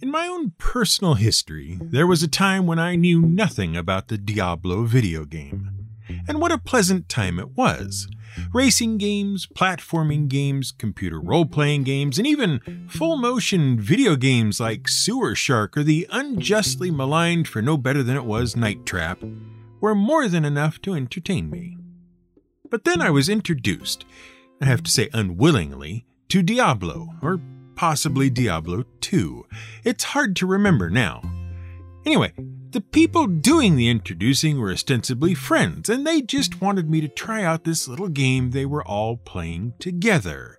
In 0.00 0.12
my 0.12 0.26
own 0.26 0.52
personal 0.58 1.14
history, 1.14 1.78
there 1.82 2.06
was 2.06 2.22
a 2.22 2.28
time 2.28 2.66
when 2.66 2.78
I 2.78 2.96
knew 2.96 3.20
nothing 3.20 3.76
about 3.76 4.08
the 4.08 4.16
Diablo 4.16 4.84
video 4.84 5.24
game. 5.24 5.70
And 6.26 6.40
what 6.40 6.52
a 6.52 6.56
pleasant 6.56 7.08
time 7.08 7.38
it 7.38 7.50
was! 7.50 8.08
Racing 8.54 8.98
games, 8.98 9.46
platforming 9.46 10.28
games, 10.28 10.72
computer 10.72 11.20
role 11.20 11.44
playing 11.44 11.82
games, 11.82 12.16
and 12.16 12.26
even 12.26 12.86
full 12.88 13.16
motion 13.16 13.78
video 13.78 14.16
games 14.16 14.60
like 14.60 14.88
Sewer 14.88 15.34
Shark 15.34 15.76
or 15.76 15.82
the 15.82 16.06
unjustly 16.10 16.90
maligned 16.90 17.48
for 17.48 17.60
no 17.60 17.76
better 17.76 18.02
than 18.02 18.16
it 18.16 18.24
was 18.24 18.56
Night 18.56 18.86
Trap 18.86 19.22
were 19.80 19.94
more 19.94 20.28
than 20.28 20.44
enough 20.44 20.80
to 20.82 20.94
entertain 20.94 21.50
me. 21.50 21.76
But 22.70 22.84
then 22.84 23.02
I 23.02 23.10
was 23.10 23.28
introduced, 23.28 24.04
I 24.60 24.66
have 24.66 24.82
to 24.84 24.90
say 24.90 25.10
unwillingly, 25.12 26.06
to 26.28 26.42
Diablo, 26.42 27.08
or 27.22 27.40
possibly 27.74 28.28
Diablo 28.28 28.84
2. 29.00 29.46
It's 29.84 30.04
hard 30.04 30.36
to 30.36 30.46
remember 30.46 30.90
now. 30.90 31.22
Anyway, 32.04 32.32
the 32.70 32.80
people 32.80 33.26
doing 33.26 33.76
the 33.76 33.88
introducing 33.88 34.58
were 34.58 34.72
ostensibly 34.72 35.34
friends, 35.34 35.88
and 35.88 36.06
they 36.06 36.20
just 36.20 36.60
wanted 36.60 36.90
me 36.90 37.00
to 37.00 37.08
try 37.08 37.42
out 37.42 37.64
this 37.64 37.88
little 37.88 38.08
game 38.08 38.50
they 38.50 38.66
were 38.66 38.84
all 38.86 39.16
playing 39.16 39.72
together. 39.78 40.58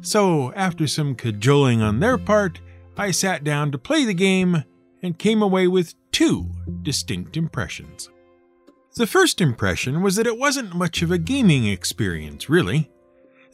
So, 0.00 0.52
after 0.54 0.86
some 0.86 1.14
cajoling 1.14 1.82
on 1.82 2.00
their 2.00 2.18
part, 2.18 2.60
I 2.96 3.10
sat 3.10 3.44
down 3.44 3.72
to 3.72 3.78
play 3.78 4.04
the 4.04 4.14
game 4.14 4.64
and 5.02 5.18
came 5.18 5.42
away 5.42 5.68
with 5.68 5.94
two 6.12 6.50
distinct 6.82 7.36
impressions. 7.36 8.10
The 8.96 9.06
first 9.06 9.40
impression 9.40 10.02
was 10.02 10.16
that 10.16 10.26
it 10.26 10.38
wasn't 10.38 10.74
much 10.74 11.02
of 11.02 11.10
a 11.10 11.18
gaming 11.18 11.66
experience, 11.66 12.48
really. 12.48 12.90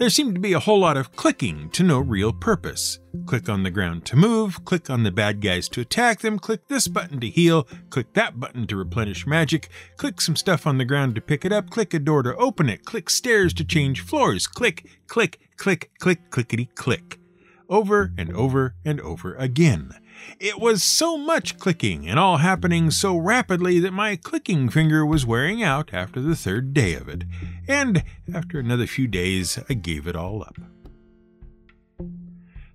There 0.02 0.10
seemed 0.10 0.34
to 0.34 0.40
be 0.40 0.52
a 0.52 0.58
whole 0.58 0.80
lot 0.80 0.96
of 0.96 1.14
clicking 1.14 1.70
to 1.70 1.84
no 1.84 2.00
real 2.00 2.32
purpose. 2.32 2.98
Click 3.24 3.48
on 3.48 3.62
the 3.62 3.70
ground 3.70 4.04
to 4.06 4.16
move, 4.16 4.64
click 4.64 4.90
on 4.90 5.04
the 5.04 5.12
bad 5.12 5.40
guys 5.40 5.68
to 5.68 5.80
attack 5.80 6.22
them, 6.22 6.40
click 6.40 6.66
this 6.66 6.88
button 6.88 7.20
to 7.20 7.30
heal, 7.30 7.68
click 7.88 8.12
that 8.14 8.40
button 8.40 8.66
to 8.66 8.74
replenish 8.74 9.28
magic, 9.28 9.68
click 9.98 10.20
some 10.20 10.34
stuff 10.34 10.66
on 10.66 10.78
the 10.78 10.84
ground 10.84 11.14
to 11.14 11.20
pick 11.20 11.44
it 11.44 11.52
up, 11.52 11.70
click 11.70 11.94
a 11.94 12.00
door 12.00 12.24
to 12.24 12.34
open 12.34 12.68
it, 12.68 12.84
click 12.84 13.08
stairs 13.08 13.54
to 13.54 13.64
change 13.64 14.00
floors, 14.00 14.48
click, 14.48 14.88
click, 15.06 15.38
click, 15.56 15.92
click, 16.00 16.30
clickety 16.30 16.66
click. 16.74 17.20
Over 17.68 18.12
and 18.18 18.34
over 18.34 18.74
and 18.84 19.00
over 19.02 19.36
again. 19.36 19.92
It 20.38 20.58
was 20.58 20.82
so 20.82 21.16
much 21.16 21.58
clicking 21.58 22.08
and 22.08 22.18
all 22.18 22.38
happening 22.38 22.90
so 22.90 23.16
rapidly 23.16 23.78
that 23.80 23.92
my 23.92 24.16
clicking 24.16 24.68
finger 24.68 25.06
was 25.06 25.26
wearing 25.26 25.62
out 25.62 25.92
after 25.92 26.20
the 26.20 26.36
third 26.36 26.74
day 26.74 26.94
of 26.94 27.08
it, 27.08 27.24
and 27.68 28.02
after 28.34 28.58
another 28.58 28.86
few 28.86 29.06
days 29.06 29.58
I 29.68 29.74
gave 29.74 30.06
it 30.06 30.16
all 30.16 30.42
up. 30.42 30.56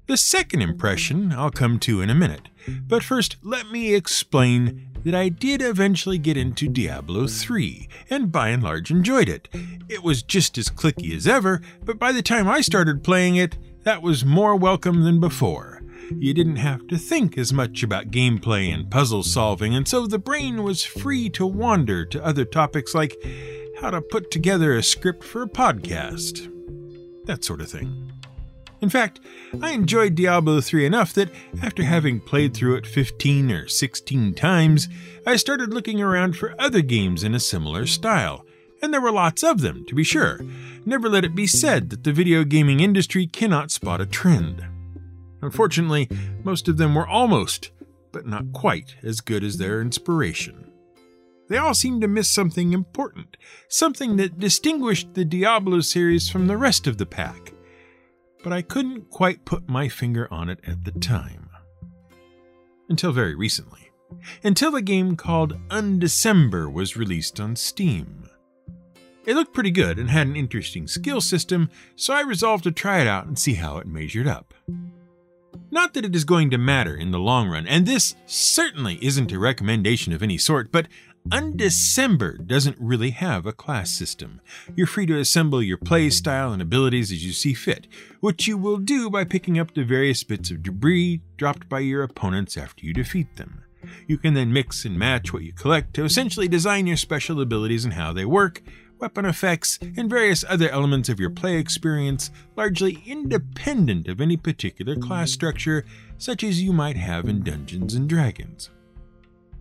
The 0.08 0.18
second 0.18 0.62
impression 0.62 1.34
I'll 1.34 1.52
come 1.52 1.80
to 1.80 2.00
in 2.00 2.10
a 2.10 2.16
minute, 2.16 2.48
but 2.88 3.04
first 3.04 3.36
let 3.42 3.70
me 3.70 3.94
explain 3.94 4.88
that 5.04 5.14
I 5.14 5.28
did 5.28 5.62
eventually 5.62 6.18
get 6.18 6.38
into 6.38 6.70
Diablo 6.70 7.28
3, 7.28 7.90
and 8.10 8.32
by 8.32 8.50
and 8.50 8.64
large 8.64 8.90
enjoyed 8.90 9.28
it. 9.28 9.50
It 9.90 10.04
was 10.04 10.24
just 10.24 10.58
as 10.58 10.70
clicky 10.70 11.14
as 11.14 11.28
ever, 11.28 11.62
but 11.84 12.00
by 12.00 12.14
the 12.14 12.22
time 12.22 12.48
I 12.48 12.62
started 12.62 13.04
playing 13.04 13.36
it, 13.36 13.58
that 13.84 14.02
was 14.02 14.24
more 14.24 14.56
welcome 14.56 15.04
than 15.04 15.20
before 15.20 15.77
you 16.12 16.34
didn't 16.34 16.58
have 16.58 16.88
to 16.88 16.98
think 16.98 17.38
as 17.38 17.54
much 17.54 17.84
about 17.84 18.12
gameplay 18.12 18.74
and 18.74 18.90
puzzle 18.90 19.24
solving, 19.24 19.76
and 19.76 19.88
so 19.88 20.08
the 20.08 20.20
brain 20.20 20.64
was 20.64 20.84
free 20.84 21.30
to 21.32 21.46
wander 21.46 22.06
to 22.06 22.24
other 22.26 22.46
topics 22.46 22.94
like 22.96 23.16
how 23.82 23.92
to 23.92 24.02
put 24.02 24.32
together 24.32 24.76
a 24.76 24.84
script 24.84 25.24
for 25.24 25.44
a 25.44 25.50
podcast. 25.50 26.52
That 27.26 27.44
sort 27.44 27.62
of 27.62 27.70
thing. 27.70 28.12
In 28.80 28.90
fact, 28.90 29.20
I 29.62 29.72
enjoyed 29.72 30.16
Diablo 30.16 30.62
3 30.62 30.86
enough 30.86 31.14
that 31.14 31.32
after 31.62 31.84
having 31.84 32.20
played 32.20 32.54
through 32.54 32.76
it 32.76 32.86
15 32.86 33.52
or 33.52 33.68
16 33.68 34.34
times, 34.36 34.88
I 35.26 35.36
started 35.36 35.74
looking 35.74 36.02
around 36.02 36.38
for 36.38 36.56
other 36.60 36.82
games 36.82 37.24
in 37.24 37.34
a 37.34 37.40
similar 37.40 37.88
style. 37.88 38.46
And 38.82 38.94
there 38.94 39.02
were 39.02 39.12
lots 39.12 39.44
of 39.44 39.62
them, 39.62 39.86
to 39.88 39.96
be 39.96 40.04
sure. 40.04 40.40
Never 40.86 41.10
let 41.10 41.26
it 41.26 41.34
be 41.34 41.48
said 41.48 41.90
that 41.90 42.04
the 42.04 42.14
video 42.14 42.44
gaming 42.44 42.80
industry 42.80 43.26
cannot 43.26 43.72
spot 43.72 44.00
a 44.00 44.06
trend. 44.06 44.64
Unfortunately, 45.42 46.10
most 46.44 46.68
of 46.68 46.78
them 46.78 46.96
were 46.96 47.08
almost, 47.08 47.72
but 48.12 48.26
not 48.26 48.52
quite, 48.54 48.96
as 49.04 49.22
good 49.22 49.44
as 49.44 49.58
their 49.58 49.82
inspiration. 49.82 50.72
They 51.50 51.58
all 51.58 51.74
seemed 51.74 52.02
to 52.02 52.08
miss 52.08 52.28
something 52.28 52.74
important, 52.74 53.38
something 53.70 54.18
that 54.18 54.40
distinguished 54.40 55.14
the 55.14 55.24
Diablo 55.24 55.80
series 55.80 56.30
from 56.30 56.48
the 56.48 56.58
rest 56.58 56.88
of 56.88 56.98
the 56.98 57.06
pack. 57.06 57.54
But 58.44 58.54
I 58.54 58.62
couldn't 58.62 59.10
quite 59.10 59.46
put 59.46 59.70
my 59.70 59.88
finger 59.88 60.28
on 60.32 60.50
it 60.50 60.60
at 60.66 60.84
the 60.84 60.92
time. 60.92 61.50
Until 62.90 63.12
very 63.12 63.36
recently. 63.36 63.92
Until 64.44 64.76
a 64.76 64.82
game 64.82 65.16
called 65.16 65.58
Undecember 65.70 66.72
was 66.72 66.98
released 66.98 67.40
on 67.40 67.56
Steam. 67.56 68.30
It 69.26 69.36
looked 69.36 69.54
pretty 69.54 69.72
good 69.72 70.00
and 70.00 70.10
had 70.10 70.28
an 70.28 70.38
interesting 70.38 70.88
skill 70.88 71.20
system, 71.20 71.70
so 71.98 72.14
I 72.14 72.22
resolved 72.22 72.64
to 72.64 72.72
try 72.72 73.02
it 73.02 73.08
out 73.08 73.28
and 73.28 73.38
see 73.38 73.56
how 73.56 73.78
it 73.78 73.86
measured 73.86 74.28
up. 74.28 74.54
Not 75.78 75.94
that 75.94 76.06
it 76.06 76.16
is 76.16 76.24
going 76.24 76.50
to 76.50 76.58
matter 76.58 76.96
in 76.96 77.12
the 77.12 77.20
long 77.20 77.50
run, 77.50 77.68
and 77.68 77.86
this 77.86 78.16
certainly 78.26 78.98
isn't 79.00 79.32
a 79.32 79.38
recommendation 79.38 80.12
of 80.12 80.24
any 80.24 80.40
sort, 80.40 80.72
but 80.72 80.88
Undecember 81.30 82.48
doesn't 82.48 82.78
really 82.80 83.12
have 83.12 83.46
a 83.46 83.54
class 83.54 83.92
system. 83.92 84.42
You're 84.76 84.88
free 84.88 85.06
to 85.06 85.20
assemble 85.20 85.62
your 85.62 85.78
play 85.78 86.10
style 86.10 86.52
and 86.52 86.64
abilities 86.64 87.12
as 87.12 87.24
you 87.24 87.32
see 87.32 87.54
fit, 87.54 87.86
which 88.22 88.48
you 88.48 88.58
will 88.58 88.78
do 88.78 89.12
by 89.12 89.24
picking 89.24 89.60
up 89.60 89.76
the 89.76 89.84
various 89.84 90.24
bits 90.24 90.50
of 90.50 90.64
debris 90.64 91.22
dropped 91.38 91.70
by 91.70 91.82
your 91.82 92.02
opponents 92.02 92.58
after 92.58 92.84
you 92.84 92.92
defeat 92.92 93.36
them. 93.36 93.64
You 94.08 94.18
can 94.18 94.34
then 94.34 94.52
mix 94.52 94.84
and 94.84 94.98
match 94.98 95.32
what 95.32 95.44
you 95.44 95.54
collect 95.54 95.94
to 95.94 96.06
essentially 96.06 96.48
design 96.48 96.88
your 96.88 96.98
special 96.98 97.40
abilities 97.40 97.86
and 97.86 97.94
how 97.94 98.14
they 98.14 98.26
work, 98.26 98.64
weapon 99.00 99.26
effects, 99.26 99.80
and 99.82 100.10
various 100.10 100.44
other 100.48 100.70
elements 100.70 101.10
of 101.10 101.20
your 101.20 101.30
play 101.30 101.58
experience, 101.58 102.32
largely 102.56 103.04
independent 103.06 104.08
of 104.08 104.22
any 104.22 104.38
particular 104.38 104.96
class 104.96 105.32
structure, 105.32 105.86
such 106.18 106.44
as 106.44 106.62
you 106.62 106.74
might 106.74 106.98
have 106.98 107.28
in 107.28 107.44
Dungeons 107.44 107.94
and 107.94 108.10
Dragons. 108.10 108.70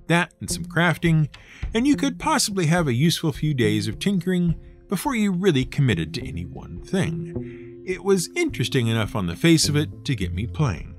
That 0.06 0.32
and 0.40 0.50
some 0.50 0.64
crafting, 0.64 1.28
and 1.74 1.86
you 1.86 1.96
could 1.96 2.18
possibly 2.18 2.66
have 2.66 2.86
a 2.86 2.94
useful 2.94 3.32
few 3.32 3.54
days 3.54 3.88
of 3.88 3.98
tinkering 3.98 4.54
before 4.88 5.16
you 5.16 5.32
really 5.32 5.64
committed 5.64 6.14
to 6.14 6.26
any 6.26 6.44
one 6.44 6.80
thing. 6.80 7.82
It 7.84 8.04
was 8.04 8.30
interesting 8.36 8.86
enough 8.88 9.16
on 9.16 9.26
the 9.26 9.36
face 9.36 9.68
of 9.68 9.76
it 9.76 10.04
to 10.04 10.14
get 10.14 10.32
me 10.32 10.46
playing. 10.46 10.94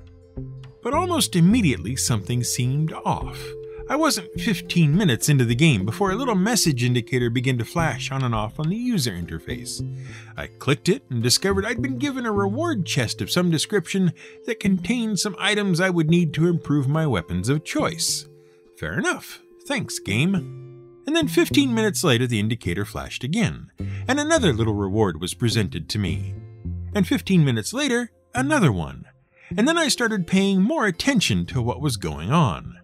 But 0.83 0.93
almost 0.93 1.35
immediately 1.35 1.95
something 1.95 2.43
seemed 2.43 2.93
off. 2.93 3.41
I 3.89 3.95
wasn't 3.95 4.41
15 4.41 4.95
minutes 4.97 5.29
into 5.29 5.45
the 5.45 5.55
game 5.55 5.85
before 5.85 6.11
a 6.11 6.15
little 6.15 6.35
message 6.35 6.83
indicator 6.83 7.29
began 7.29 7.57
to 7.57 7.63
flash 7.63 8.11
on 8.11 8.21
and 8.21 8.35
off 8.35 8.59
on 8.59 8.67
the 8.67 8.75
user 8.75 9.13
interface. 9.13 9.81
I 10.35 10.47
clicked 10.47 10.89
it 10.89 11.03
and 11.09 11.23
discovered 11.23 11.65
I'd 11.65 11.81
been 11.81 11.97
given 11.97 12.25
a 12.25 12.31
reward 12.33 12.85
chest 12.85 13.21
of 13.21 13.31
some 13.31 13.49
description 13.49 14.11
that 14.45 14.59
contained 14.59 15.19
some 15.19 15.37
items 15.39 15.79
I 15.79 15.89
would 15.89 16.09
need 16.09 16.33
to 16.33 16.47
improve 16.47 16.89
my 16.89 17.07
weapons 17.07 17.47
of 17.47 17.63
choice. 17.63 18.27
Fair 18.77 18.99
enough. 18.99 19.41
Thanks, 19.67 19.99
game. 19.99 20.35
And 21.07 21.15
then 21.15 21.29
15 21.29 21.73
minutes 21.73 22.03
later, 22.03 22.27
the 22.27 22.41
indicator 22.41 22.83
flashed 22.83 23.23
again, 23.23 23.71
and 24.09 24.19
another 24.19 24.51
little 24.51 24.73
reward 24.73 25.21
was 25.21 25.33
presented 25.33 25.87
to 25.89 25.99
me. 25.99 26.35
And 26.93 27.07
15 27.07 27.45
minutes 27.45 27.73
later, 27.73 28.11
another 28.35 28.73
one. 28.73 29.05
And 29.55 29.65
then 29.65 29.77
I 29.77 29.87
started 29.87 30.27
paying 30.27 30.61
more 30.61 30.85
attention 30.85 31.45
to 31.47 31.61
what 31.61 31.79
was 31.79 31.95
going 31.95 32.33
on. 32.33 32.77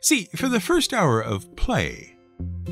See, 0.00 0.28
for 0.36 0.48
the 0.48 0.60
first 0.60 0.94
hour 0.94 1.20
of 1.20 1.56
play, 1.56 2.16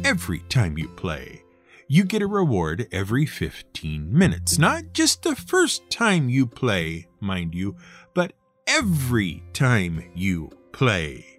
every 0.05 0.41
time 0.49 0.79
you 0.79 0.89
play, 0.89 1.43
you 1.89 2.05
get 2.05 2.23
a 2.23 2.27
reward 2.27 2.87
every 2.93 3.27
15 3.27 4.17
minutes. 4.17 4.59
Not 4.59 4.93
just 4.93 5.23
the 5.23 5.35
first 5.35 5.89
time 5.91 6.29
you 6.29 6.47
play, 6.47 7.09
mind 7.21 7.53
you, 7.53 7.77
but 8.15 8.33
every 8.69 9.43
time 9.53 10.05
you 10.15 10.51
play. 10.73 11.39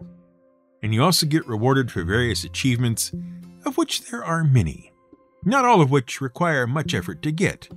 And 0.84 0.94
you 0.94 1.04
also 1.04 1.26
get 1.26 1.48
rewarded 1.48 1.90
for 1.90 2.04
various 2.04 2.44
achievements, 2.44 3.14
of 3.66 3.78
which 3.78 4.10
there 4.10 4.24
are 4.24 4.44
many, 4.44 4.92
not 5.46 5.64
all 5.64 5.82
of 5.82 5.90
which 5.90 6.20
require 6.20 6.68
much 6.68 6.94
effort 6.94 7.22
to 7.22 7.32
get. 7.32 7.70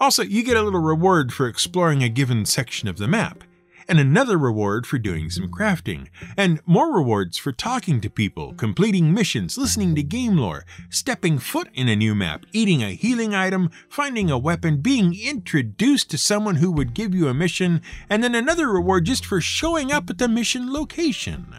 Also, 0.00 0.22
you 0.22 0.42
get 0.42 0.56
a 0.56 0.62
little 0.62 0.80
reward 0.80 1.32
for 1.32 1.46
exploring 1.46 2.02
a 2.02 2.08
given 2.08 2.46
section 2.46 2.88
of 2.88 2.96
the 2.96 3.08
map 3.08 3.44
and 3.92 4.00
another 4.00 4.38
reward 4.38 4.86
for 4.86 4.96
doing 4.96 5.28
some 5.28 5.50
crafting, 5.50 6.08
and 6.34 6.60
more 6.64 6.94
rewards 6.94 7.36
for 7.36 7.52
talking 7.52 8.00
to 8.00 8.08
people, 8.08 8.54
completing 8.54 9.12
missions, 9.12 9.58
listening 9.58 9.94
to 9.94 10.02
game 10.02 10.38
lore, 10.38 10.64
stepping 10.88 11.38
foot 11.38 11.68
in 11.74 11.90
a 11.90 11.94
new 11.94 12.14
map, 12.14 12.46
eating 12.54 12.82
a 12.82 12.94
healing 12.94 13.34
item, 13.34 13.70
finding 13.90 14.30
a 14.30 14.38
weapon, 14.38 14.78
being 14.78 15.14
introduced 15.14 16.10
to 16.10 16.16
someone 16.16 16.54
who 16.54 16.72
would 16.72 16.94
give 16.94 17.14
you 17.14 17.28
a 17.28 17.34
mission, 17.34 17.82
and 18.08 18.24
then 18.24 18.34
another 18.34 18.72
reward 18.72 19.04
just 19.04 19.26
for 19.26 19.42
showing 19.42 19.92
up 19.92 20.08
at 20.08 20.16
the 20.16 20.26
mission 20.26 20.72
location. 20.72 21.54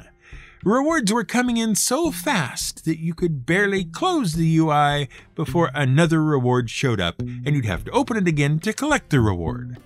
Rewards 0.63 1.13
were 1.13 1.24
coming 1.24 1.57
in 1.57 1.75
so 1.75 2.12
fast 2.12 2.83
that 2.86 2.97
you 2.97 3.13
could 3.13 3.45
barely 3.45 3.86
close 3.86 4.33
the 4.33 4.57
UI 4.57 5.07
before 5.36 5.69
another 5.75 6.24
reward 6.24 6.71
showed 6.71 7.00
up, 7.00 7.19
and 7.19 7.56
you'd 7.56 7.65
have 7.65 7.86
to 7.86 7.91
open 7.91 8.18
it 8.18 8.27
again 8.27 8.57
to 8.62 8.74
collect 8.74 9.12
the 9.12 9.19
reward. 9.19 9.77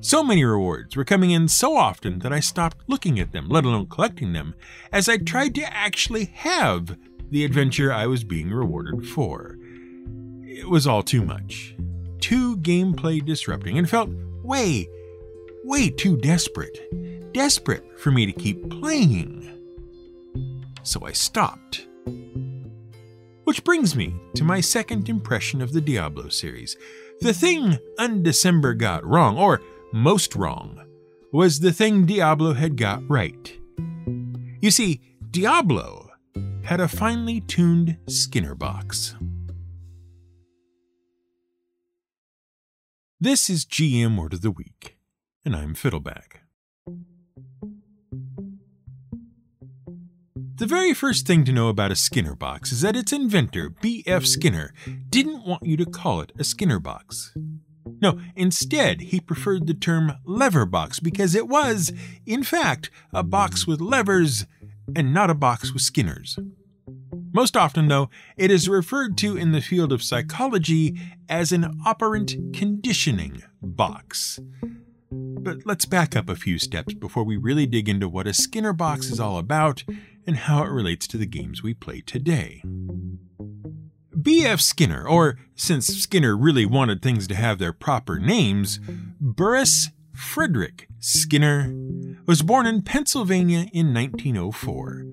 So 0.00 0.22
many 0.22 0.44
rewards 0.44 0.96
were 0.96 1.04
coming 1.04 1.30
in 1.30 1.48
so 1.48 1.76
often 1.76 2.20
that 2.20 2.32
I 2.32 2.40
stopped 2.40 2.78
looking 2.86 3.18
at 3.18 3.32
them, 3.32 3.48
let 3.48 3.64
alone 3.64 3.88
collecting 3.88 4.32
them, 4.32 4.54
as 4.92 5.08
I 5.08 5.16
tried 5.16 5.54
to 5.56 5.74
actually 5.74 6.26
have 6.26 6.96
the 7.30 7.44
adventure 7.44 7.92
I 7.92 8.06
was 8.06 8.24
being 8.24 8.50
rewarded 8.50 9.06
for. 9.06 9.58
It 10.42 10.68
was 10.68 10.86
all 10.86 11.02
too 11.02 11.24
much, 11.24 11.74
too 12.20 12.56
gameplay 12.58 13.24
disrupting, 13.24 13.78
and 13.78 13.90
felt 13.90 14.10
way, 14.42 14.88
way 15.64 15.90
too 15.90 16.16
desperate. 16.16 16.78
Desperate 17.34 17.98
for 17.98 18.10
me 18.10 18.26
to 18.26 18.32
keep 18.32 18.70
playing. 18.70 19.42
So 20.82 21.04
I 21.04 21.12
stopped. 21.12 21.86
Which 23.44 23.64
brings 23.64 23.94
me 23.94 24.14
to 24.34 24.44
my 24.44 24.60
second 24.60 25.08
impression 25.08 25.60
of 25.60 25.72
the 25.72 25.80
Diablo 25.80 26.28
series. 26.28 26.76
The 27.20 27.32
thing 27.32 27.78
Undecember 27.98 28.76
got 28.76 29.04
wrong, 29.04 29.38
or 29.38 29.62
most 29.92 30.36
wrong, 30.36 30.86
was 31.32 31.60
the 31.60 31.72
thing 31.72 32.04
Diablo 32.04 32.52
had 32.52 32.76
got 32.76 33.02
right. 33.08 33.58
You 34.60 34.70
see, 34.70 35.00
Diablo 35.30 36.10
had 36.62 36.80
a 36.80 36.88
finely 36.88 37.40
tuned 37.40 37.96
Skinner 38.06 38.54
box. 38.54 39.16
This 43.18 43.48
is 43.48 43.64
GM 43.64 44.18
Word 44.18 44.34
of 44.34 44.42
the 44.42 44.50
Week, 44.50 44.98
and 45.44 45.56
I'm 45.56 45.74
Fiddleback. 45.74 46.45
The 50.58 50.64
very 50.66 50.94
first 50.94 51.26
thing 51.26 51.44
to 51.44 51.52
know 51.52 51.68
about 51.68 51.92
a 51.92 51.96
Skinner 51.96 52.34
box 52.34 52.72
is 52.72 52.80
that 52.80 52.96
its 52.96 53.12
inventor, 53.12 53.68
B.F. 53.68 54.24
Skinner, 54.24 54.72
didn't 55.10 55.46
want 55.46 55.66
you 55.66 55.76
to 55.76 55.84
call 55.84 56.22
it 56.22 56.32
a 56.38 56.44
Skinner 56.44 56.80
box. 56.80 57.34
No, 58.00 58.18
instead, 58.34 59.02
he 59.02 59.20
preferred 59.20 59.66
the 59.66 59.74
term 59.74 60.14
lever 60.24 60.64
box 60.64 60.98
because 60.98 61.34
it 61.34 61.46
was, 61.46 61.92
in 62.24 62.42
fact, 62.42 62.90
a 63.12 63.22
box 63.22 63.66
with 63.66 63.82
levers 63.82 64.46
and 64.96 65.12
not 65.12 65.28
a 65.28 65.34
box 65.34 65.74
with 65.74 65.82
skinners. 65.82 66.38
Most 67.34 67.54
often, 67.54 67.88
though, 67.88 68.08
it 68.38 68.50
is 68.50 68.66
referred 68.66 69.18
to 69.18 69.36
in 69.36 69.52
the 69.52 69.60
field 69.60 69.92
of 69.92 70.02
psychology 70.02 70.98
as 71.28 71.52
an 71.52 71.78
operant 71.84 72.34
conditioning 72.54 73.42
box. 73.60 74.40
But 75.10 75.66
let's 75.66 75.84
back 75.84 76.16
up 76.16 76.30
a 76.30 76.34
few 76.34 76.58
steps 76.58 76.94
before 76.94 77.24
we 77.24 77.36
really 77.36 77.66
dig 77.66 77.90
into 77.90 78.08
what 78.08 78.26
a 78.26 78.32
Skinner 78.32 78.72
box 78.72 79.10
is 79.10 79.20
all 79.20 79.36
about 79.36 79.84
and 80.26 80.36
how 80.36 80.62
it 80.62 80.70
relates 80.70 81.06
to 81.08 81.16
the 81.16 81.26
games 81.26 81.62
we 81.62 81.74
play 81.74 82.00
today. 82.00 82.62
B.F. 84.20 84.60
Skinner, 84.60 85.06
or 85.06 85.38
since 85.54 85.86
Skinner 85.86 86.36
really 86.36 86.66
wanted 86.66 87.00
things 87.00 87.28
to 87.28 87.34
have 87.34 87.58
their 87.58 87.72
proper 87.72 88.18
names, 88.18 88.80
Burrhus 89.20 89.90
Frederic 90.12 90.88
Skinner, 90.98 91.72
was 92.26 92.42
born 92.42 92.66
in 92.66 92.82
Pennsylvania 92.82 93.66
in 93.72 93.94
1904. 93.94 95.06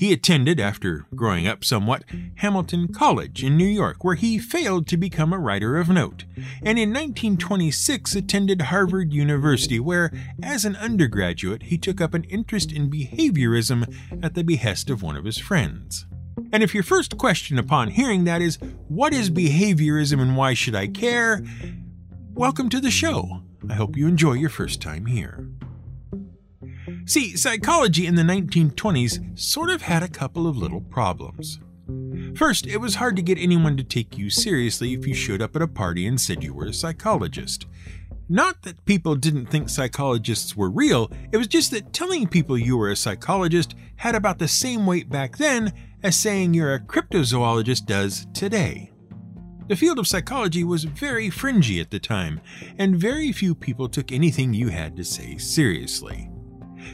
He 0.00 0.14
attended, 0.14 0.58
after 0.58 1.04
growing 1.14 1.46
up 1.46 1.62
somewhat, 1.62 2.04
Hamilton 2.36 2.88
College 2.88 3.44
in 3.44 3.58
New 3.58 3.66
York, 3.66 4.02
where 4.02 4.14
he 4.14 4.38
failed 4.38 4.86
to 4.86 4.96
become 4.96 5.30
a 5.30 5.38
writer 5.38 5.76
of 5.76 5.90
note, 5.90 6.24
and 6.62 6.78
in 6.78 6.88
1926 6.88 8.16
attended 8.16 8.62
Harvard 8.62 9.12
University, 9.12 9.78
where, 9.78 10.10
as 10.42 10.64
an 10.64 10.74
undergraduate, 10.76 11.64
he 11.64 11.76
took 11.76 12.00
up 12.00 12.14
an 12.14 12.24
interest 12.24 12.72
in 12.72 12.90
behaviorism 12.90 13.94
at 14.24 14.32
the 14.32 14.42
behest 14.42 14.88
of 14.88 15.02
one 15.02 15.16
of 15.16 15.26
his 15.26 15.36
friends. 15.36 16.06
And 16.50 16.62
if 16.62 16.72
your 16.72 16.82
first 16.82 17.18
question 17.18 17.58
upon 17.58 17.88
hearing 17.88 18.24
that 18.24 18.40
is, 18.40 18.56
What 18.88 19.12
is 19.12 19.28
behaviorism 19.28 20.18
and 20.18 20.34
why 20.34 20.54
should 20.54 20.74
I 20.74 20.86
care? 20.86 21.44
Welcome 22.32 22.70
to 22.70 22.80
the 22.80 22.90
show. 22.90 23.42
I 23.68 23.74
hope 23.74 23.98
you 23.98 24.08
enjoy 24.08 24.32
your 24.32 24.48
first 24.48 24.80
time 24.80 25.04
here. 25.04 25.46
See, 27.06 27.36
psychology 27.36 28.06
in 28.06 28.14
the 28.14 28.22
1920s 28.22 29.38
sort 29.38 29.70
of 29.70 29.82
had 29.82 30.02
a 30.02 30.08
couple 30.08 30.46
of 30.46 30.56
little 30.56 30.80
problems. 30.80 31.58
First, 32.36 32.66
it 32.66 32.76
was 32.76 32.96
hard 32.96 33.16
to 33.16 33.22
get 33.22 33.38
anyone 33.38 33.76
to 33.76 33.82
take 33.82 34.16
you 34.16 34.30
seriously 34.30 34.92
if 34.92 35.06
you 35.06 35.14
showed 35.14 35.42
up 35.42 35.56
at 35.56 35.62
a 35.62 35.68
party 35.68 36.06
and 36.06 36.20
said 36.20 36.42
you 36.42 36.54
were 36.54 36.66
a 36.66 36.72
psychologist. 36.72 37.66
Not 38.28 38.62
that 38.62 38.84
people 38.84 39.16
didn't 39.16 39.46
think 39.46 39.68
psychologists 39.68 40.56
were 40.56 40.70
real, 40.70 41.10
it 41.32 41.36
was 41.36 41.48
just 41.48 41.72
that 41.72 41.92
telling 41.92 42.28
people 42.28 42.56
you 42.56 42.76
were 42.76 42.90
a 42.90 42.96
psychologist 42.96 43.74
had 43.96 44.14
about 44.14 44.38
the 44.38 44.46
same 44.46 44.86
weight 44.86 45.10
back 45.10 45.36
then 45.36 45.72
as 46.04 46.16
saying 46.16 46.54
you're 46.54 46.74
a 46.74 46.80
cryptozoologist 46.80 47.86
does 47.86 48.26
today. 48.32 48.92
The 49.66 49.76
field 49.76 49.98
of 49.98 50.06
psychology 50.06 50.62
was 50.62 50.84
very 50.84 51.28
fringy 51.28 51.80
at 51.80 51.90
the 51.90 51.98
time, 51.98 52.40
and 52.78 52.96
very 52.96 53.32
few 53.32 53.54
people 53.54 53.88
took 53.88 54.12
anything 54.12 54.54
you 54.54 54.68
had 54.68 54.96
to 54.96 55.04
say 55.04 55.36
seriously. 55.36 56.29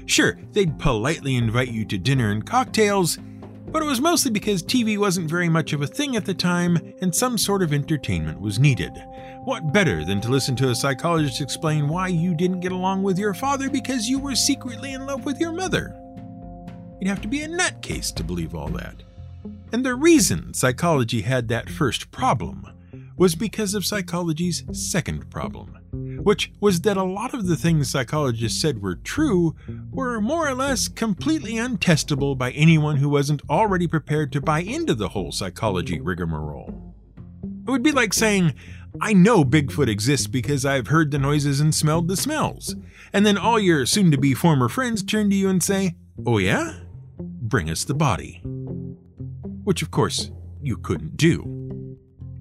Sure, 0.06 0.38
they'd 0.52 0.78
politely 0.78 1.36
invite 1.36 1.68
you 1.68 1.84
to 1.84 1.98
dinner 1.98 2.30
and 2.30 2.46
cocktails, 2.46 3.18
but 3.66 3.82
it 3.82 3.86
was 3.86 4.00
mostly 4.00 4.30
because 4.30 4.62
TV 4.62 4.96
wasn't 4.96 5.28
very 5.28 5.48
much 5.48 5.72
of 5.72 5.82
a 5.82 5.86
thing 5.86 6.16
at 6.16 6.24
the 6.24 6.32
time 6.32 6.78
and 7.02 7.14
some 7.14 7.36
sort 7.36 7.62
of 7.62 7.72
entertainment 7.72 8.40
was 8.40 8.58
needed. 8.58 8.92
What 9.44 9.72
better 9.72 10.04
than 10.04 10.20
to 10.22 10.30
listen 10.30 10.56
to 10.56 10.70
a 10.70 10.74
psychologist 10.74 11.40
explain 11.40 11.88
why 11.88 12.08
you 12.08 12.34
didn't 12.34 12.60
get 12.60 12.72
along 12.72 13.02
with 13.02 13.18
your 13.18 13.34
father 13.34 13.68
because 13.68 14.08
you 14.08 14.18
were 14.18 14.36
secretly 14.36 14.92
in 14.92 15.04
love 15.06 15.24
with 15.24 15.40
your 15.40 15.52
mother? 15.52 15.94
You'd 17.00 17.08
have 17.08 17.20
to 17.22 17.28
be 17.28 17.42
a 17.42 17.48
nutcase 17.48 18.14
to 18.14 18.24
believe 18.24 18.54
all 18.54 18.68
that. 18.68 19.02
And 19.72 19.84
the 19.84 19.94
reason 19.94 20.54
psychology 20.54 21.22
had 21.22 21.48
that 21.48 21.68
first 21.68 22.10
problem 22.10 22.66
was 23.16 23.34
because 23.34 23.74
of 23.74 23.84
psychology's 23.84 24.64
second 24.72 25.30
problem, 25.30 25.78
which 26.26 26.50
was 26.58 26.80
that 26.80 26.96
a 26.96 27.04
lot 27.04 27.32
of 27.32 27.46
the 27.46 27.54
things 27.54 27.88
psychologists 27.88 28.60
said 28.60 28.82
were 28.82 28.96
true 28.96 29.54
were 29.92 30.20
more 30.20 30.48
or 30.48 30.54
less 30.56 30.88
completely 30.88 31.52
untestable 31.52 32.36
by 32.36 32.50
anyone 32.50 32.96
who 32.96 33.08
wasn't 33.08 33.40
already 33.48 33.86
prepared 33.86 34.32
to 34.32 34.40
buy 34.40 34.58
into 34.58 34.92
the 34.92 35.10
whole 35.10 35.30
psychology 35.30 36.00
rigmarole. 36.00 36.96
It 37.64 37.70
would 37.70 37.84
be 37.84 37.92
like 37.92 38.12
saying, 38.12 38.54
I 39.00 39.12
know 39.12 39.44
Bigfoot 39.44 39.86
exists 39.86 40.26
because 40.26 40.66
I've 40.66 40.88
heard 40.88 41.12
the 41.12 41.18
noises 41.20 41.60
and 41.60 41.72
smelled 41.72 42.08
the 42.08 42.16
smells. 42.16 42.74
And 43.12 43.24
then 43.24 43.38
all 43.38 43.60
your 43.60 43.86
soon 43.86 44.10
to 44.10 44.18
be 44.18 44.34
former 44.34 44.68
friends 44.68 45.04
turn 45.04 45.30
to 45.30 45.36
you 45.36 45.48
and 45.48 45.62
say, 45.62 45.94
Oh, 46.26 46.38
yeah? 46.38 46.80
Bring 47.20 47.70
us 47.70 47.84
the 47.84 47.94
body. 47.94 48.42
Which, 49.62 49.80
of 49.80 49.92
course, 49.92 50.32
you 50.60 50.76
couldn't 50.76 51.16
do. 51.16 51.55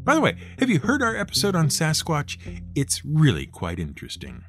By 0.06 0.14
the 0.14 0.22
way, 0.22 0.38
have 0.60 0.70
you 0.70 0.80
heard 0.80 1.02
our 1.02 1.16
episode 1.16 1.56
on 1.56 1.70
Sasquatch? 1.70 2.38
It's 2.76 3.04
really 3.04 3.48
quite 3.48 3.80
interesting. 3.80 4.44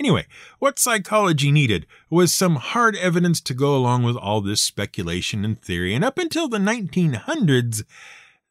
Anyway, 0.00 0.26
what 0.60 0.78
psychology 0.78 1.52
needed 1.52 1.86
was 2.08 2.34
some 2.34 2.56
hard 2.56 2.96
evidence 2.96 3.42
to 3.42 3.52
go 3.52 3.76
along 3.76 4.02
with 4.02 4.16
all 4.16 4.40
this 4.40 4.62
speculation 4.62 5.44
and 5.44 5.60
theory, 5.60 5.94
and 5.94 6.02
up 6.02 6.16
until 6.16 6.48
the 6.48 6.56
1900s, 6.56 7.84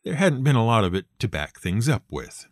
there 0.03 0.13
hadn't 0.13 0.43
been 0.43 0.55
a 0.55 0.63
lot 0.63 0.83
of 0.83 0.93
it 0.93 1.05
to 1.17 1.27
back 1.27 1.59
things 1.59 1.89
up 1.89 2.03
with. 2.11 2.45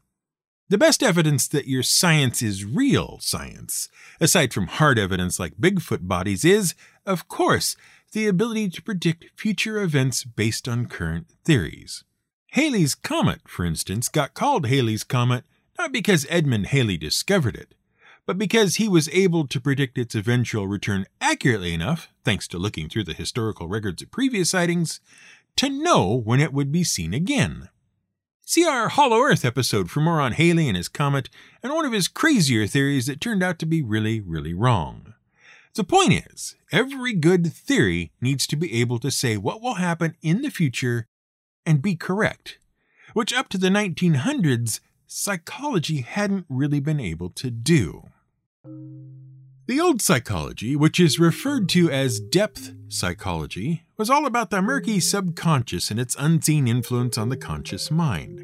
The 0.70 0.80
best 0.80 1.04
evidence 1.04 1.48
that 1.48 1.68
your 1.68 1.84
science 1.84 2.42
is 2.42 2.66
real 2.66 3.20
science, 3.22 3.88
aside 4.20 4.52
from 4.52 4.66
hard 4.66 4.98
evidence 4.98 5.40
like 5.40 5.58
Bigfoot 5.58 6.08
bodies, 6.08 6.44
is, 6.44 6.74
of 7.06 7.28
course, 7.28 7.76
the 8.14 8.26
ability 8.26 8.70
to 8.70 8.82
predict 8.82 9.40
future 9.40 9.80
events 9.80 10.24
based 10.24 10.68
on 10.68 10.88
current 10.88 11.28
theories. 11.46 12.04
Halley's 12.52 12.96
Comet, 12.96 13.42
for 13.48 13.66
instance, 13.66 14.10
got 14.10 14.34
called 14.34 14.68
Halley's 14.68 15.04
Comet 15.04 15.44
not 15.80 15.94
because 15.94 16.28
Edmund 16.30 16.68
Halley 16.68 16.98
discovered 16.98 17.56
it, 17.56 17.74
but 18.26 18.38
because 18.38 18.76
he 18.76 18.90
was 18.90 19.08
able 19.10 19.48
to 19.48 19.62
predict 19.62 19.98
its 19.98 20.14
eventual 20.14 20.68
return 20.68 21.06
accurately 21.22 21.74
enough, 21.74 22.10
thanks 22.26 22.50
to 22.50 22.58
looking 22.58 22.90
through 22.90 23.06
the 23.06 23.14
historical 23.14 23.70
records 23.70 24.02
of 24.02 24.12
previous 24.12 24.50
sightings, 24.50 25.00
to 25.56 25.70
know 25.70 26.14
when 26.14 26.42
it 26.42 26.52
would 26.52 26.70
be 26.70 26.84
seen 26.84 27.14
again. 27.14 27.70
See 28.46 28.66
our 28.66 28.90
Hollow 28.90 29.22
Earth 29.22 29.46
episode 29.46 29.90
for 29.90 30.02
more 30.02 30.20
on 30.20 30.34
Halley 30.34 30.68
and 30.68 30.76
his 30.76 30.90
comet 30.90 31.30
and 31.64 31.74
one 31.74 31.86
of 31.86 31.94
his 31.94 32.10
crazier 32.10 32.68
theories 32.68 33.06
that 33.06 33.22
turned 33.22 33.42
out 33.42 33.58
to 33.60 33.66
be 33.66 33.82
really, 33.82 34.20
really 34.20 34.54
wrong. 34.54 35.14
The 35.76 35.86
point 35.86 36.26
is, 36.30 36.58
every 36.74 37.14
good 37.14 37.54
theory 37.54 38.12
needs 38.20 38.46
to 38.48 38.58
be 38.58 38.82
able 38.82 39.00
to 39.00 39.12
say 39.12 39.38
what 39.38 39.62
will 39.62 39.76
happen 39.76 40.18
in 40.22 40.42
the 40.42 40.50
future 40.50 41.08
and 41.70 41.84
be 41.84 41.96
correct, 41.96 42.58
which 43.14 43.32
up 43.32 43.48
to 43.48 43.58
the 43.60 43.70
1900s, 43.70 44.80
psychology 45.06 46.02
hadn't 46.02 46.48
really 46.50 46.80
been 46.80 47.00
able 47.00 47.30
to 47.30 47.52
do. 47.52 48.10
The 49.68 49.80
old 49.80 50.02
psychology, 50.02 50.76
which 50.76 51.00
is 51.00 51.20
referred 51.20 51.70
to 51.70 51.92
as 51.92 52.20
depth 52.20 52.74
psychology, 52.88 53.84
was 53.98 54.10
all 54.10 54.26
about 54.26 54.50
the 54.50 54.64
murky 54.64 55.00
subconscious 55.00 55.92
and 55.92 56.00
its 56.00 56.16
unseen 56.18 56.68
influence 56.68 57.20
on 57.20 57.30
the 57.30 57.38
conscious 57.38 57.92
mind. 57.92 58.44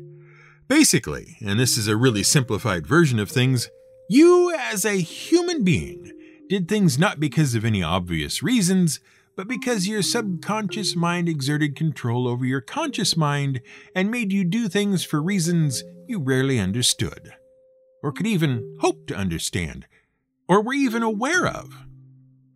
Basically, 0.67 1.37
and 1.43 1.59
this 1.59 1.79
is 1.79 1.87
a 1.87 1.97
really 1.97 2.21
simplified 2.21 2.85
version 2.85 3.17
of 3.17 3.31
things, 3.31 3.71
you 4.07 4.55
as 4.55 4.85
a 4.85 4.97
human 4.97 5.63
being 5.63 6.11
did 6.47 6.67
things 6.67 6.99
not 6.99 7.19
because 7.19 7.55
of 7.55 7.65
any 7.65 7.81
obvious 7.81 8.43
reasons, 8.43 8.99
but 9.35 9.47
because 9.47 9.87
your 9.87 10.01
subconscious 10.01 10.95
mind 10.95 11.27
exerted 11.27 11.75
control 11.75 12.27
over 12.27 12.45
your 12.45 12.61
conscious 12.61 13.17
mind 13.17 13.61
and 13.95 14.09
made 14.09 14.31
you 14.31 14.43
do 14.43 14.67
things 14.67 15.03
for 15.03 15.21
reasons 15.21 15.83
you 16.07 16.19
rarely 16.19 16.59
understood. 16.59 17.33
or 18.05 18.11
could 18.11 18.27
even 18.27 18.77
hope 18.81 19.07
to 19.07 19.15
understand, 19.15 19.87
or 20.47 20.61
were 20.61 20.75
even 20.75 21.01
aware 21.01 21.47
of. 21.47 21.75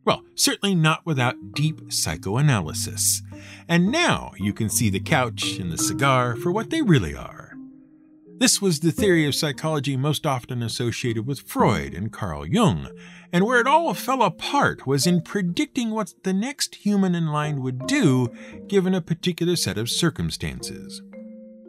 Well, 0.06 0.24
certainly 0.36 0.76
not 0.76 1.08
without 1.08 1.54
deep 1.56 1.92
psychoanalysis. 1.92 3.24
And 3.68 3.92
now 3.92 4.34
you 4.38 4.54
can 4.54 4.70
see 4.70 4.92
the 4.92 5.00
couch 5.00 5.58
and 5.58 5.72
the 5.72 5.78
cigar 5.80 6.36
for 6.36 6.52
what 6.52 6.70
they 6.70 6.84
really 6.84 7.16
are. 7.16 7.54
This 8.38 8.62
was 8.62 8.80
the 8.80 8.92
theory 8.92 9.26
of 9.26 9.34
psychology 9.34 9.98
most 9.98 10.28
often 10.28 10.62
associated 10.62 11.26
with 11.26 11.42
Freud 11.42 11.96
and 11.96 12.12
Carl 12.12 12.46
Jung, 12.46 12.88
and 13.32 13.46
where 13.46 13.60
it 13.60 13.68
all 13.68 13.94
fell 13.94 14.24
apart 14.24 14.88
was 14.88 15.06
in 15.06 15.22
predicting 15.22 15.92
what 15.92 16.14
the 16.24 16.34
next 16.34 16.76
human 16.76 17.16
in 17.16 17.28
line 17.28 17.62
would 17.62 17.86
do 17.88 18.30
given 18.68 18.94
a 18.94 19.02
particular 19.02 19.56
set 19.56 19.78
of 19.78 19.90
circumstances. 19.90 21.02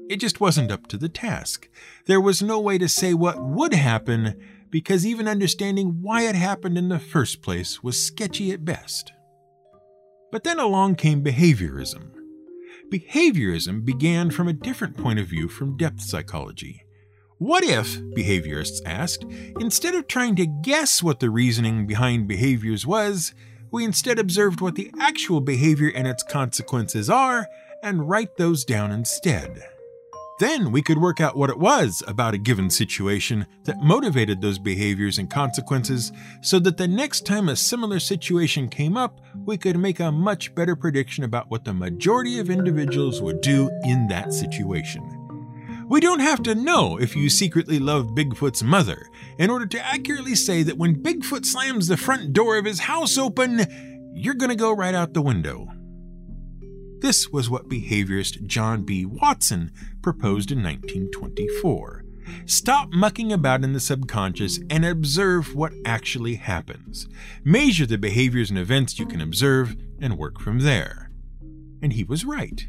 It 0.09 0.17
just 0.17 0.41
wasn't 0.41 0.73
up 0.73 0.87
to 0.89 0.97
the 0.97 1.09
task. 1.09 1.69
There 2.07 2.21
was 2.21 2.43
no 2.43 2.59
way 2.59 2.79
to 2.79 2.89
say 2.89 3.15
what 3.15 3.41
would 3.41 3.75
happen 3.75 4.41
because 4.71 5.07
even 5.07 5.29
understanding 5.29 5.99
why 6.03 6.23
it 6.23 6.35
happened 6.35 6.79
in 6.79 6.89
the 6.89 6.99
first 6.99 7.43
place 7.43 7.83
was 7.83 8.03
sketchy 8.03 8.51
at 8.53 8.65
best. 8.65 9.13
But 10.33 10.45
then 10.45 10.59
along 10.59 10.97
came 10.97 11.23
behaviorism. 11.23 12.11
Behaviorism 12.91 13.85
began 13.85 14.31
from 14.31 14.49
a 14.49 14.53
different 14.53 14.97
point 14.97 15.19
of 15.19 15.27
view 15.29 15.49
from 15.49 15.77
depth 15.77 16.01
psychology. 16.01 16.83
What 17.41 17.65
if, 17.65 17.99
behaviorists 18.03 18.83
asked, 18.85 19.25
instead 19.59 19.95
of 19.95 20.07
trying 20.07 20.37
to 20.37 20.47
guess 20.47 21.03
what 21.03 21.21
the 21.21 21.31
reasoning 21.31 21.87
behind 21.87 22.29
behaviors 22.29 22.87
was, 22.87 23.33
we 23.71 23.83
instead 23.83 24.19
observed 24.19 24.61
what 24.61 24.75
the 24.75 24.91
actual 25.01 25.41
behavior 25.41 25.91
and 25.95 26.07
its 26.07 26.23
consequences 26.23 27.09
are 27.09 27.49
and 27.83 28.11
write 28.11 28.37
those 28.37 28.63
down 28.67 28.93
instead? 28.93 29.59
Then 30.39 30.71
we 30.71 30.83
could 30.83 30.99
work 30.99 31.19
out 31.19 31.35
what 31.35 31.49
it 31.49 31.59
was 31.59 32.03
about 32.07 32.35
a 32.35 32.39
given 32.39 32.69
situation 32.69 33.47
that 33.65 33.81
motivated 33.81 34.43
those 34.43 34.59
behaviors 34.59 35.17
and 35.17 35.31
consequences 35.31 36.13
so 36.43 36.59
that 36.59 36.77
the 36.77 36.89
next 36.89 37.25
time 37.25 37.49
a 37.49 37.57
similar 37.57 38.01
situation 38.01 38.69
came 38.69 38.99
up, 38.99 39.19
we 39.47 39.57
could 39.57 39.79
make 39.79 40.01
a 40.01 40.13
much 40.13 40.55
better 40.55 40.77
prediction 40.77 41.25
about 41.25 41.51
what 41.51 41.65
the 41.65 41.73
majority 41.73 42.39
of 42.39 42.51
individuals 42.51 43.23
would 43.23 43.41
do 43.41 43.71
in 43.85 44.09
that 44.09 44.35
situation. 44.35 45.20
We 45.91 45.99
don't 45.99 46.21
have 46.21 46.45
to 46.45 46.55
know 46.55 47.01
if 47.01 47.17
you 47.17 47.29
secretly 47.29 47.81
love 47.81 48.15
Bigfoot's 48.15 48.63
mother 48.63 49.09
in 49.41 49.51
order 49.51 49.67
to 49.67 49.85
accurately 49.85 50.37
say 50.37 50.63
that 50.63 50.79
when 50.79 51.03
Bigfoot 51.03 51.45
slams 51.45 51.89
the 51.89 51.97
front 51.97 52.33
door 52.33 52.57
of 52.57 52.65
his 52.65 52.79
house 52.79 53.19
open, 53.19 53.67
you're 54.15 54.35
going 54.35 54.51
to 54.51 54.57
go 54.57 54.71
right 54.71 54.95
out 54.95 55.15
the 55.15 55.21
window. 55.21 55.67
This 57.01 57.31
was 57.31 57.51
what 57.51 57.69
behaviorist 57.69 58.47
John 58.47 58.85
B. 58.85 59.05
Watson 59.05 59.73
proposed 60.01 60.53
in 60.53 60.63
1924. 60.63 62.05
Stop 62.47 62.91
mucking 62.93 63.33
about 63.33 63.65
in 63.65 63.73
the 63.73 63.81
subconscious 63.81 64.61
and 64.71 64.85
observe 64.85 65.57
what 65.57 65.73
actually 65.85 66.37
happens. 66.37 67.09
Measure 67.43 67.87
the 67.87 67.99
behaviors 67.99 68.51
and 68.51 68.61
events 68.61 69.01
you 69.01 69.07
can 69.07 69.21
observe 69.21 69.75
and 70.01 70.17
work 70.17 70.39
from 70.39 70.61
there. 70.61 71.11
And 71.83 71.95
he 71.95 72.05
was 72.05 72.25
right. 72.25 72.69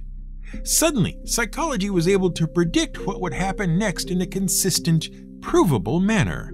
Suddenly, 0.64 1.20
psychology 1.26 1.90
was 1.90 2.08
able 2.08 2.32
to 2.32 2.48
predict 2.48 3.06
what 3.06 3.22
would 3.22 3.34
happen 3.34 3.78
next 3.78 4.10
in 4.10 4.22
a 4.22 4.28
consistent, 4.28 5.10
provable 5.42 6.00
manner. 6.00 6.54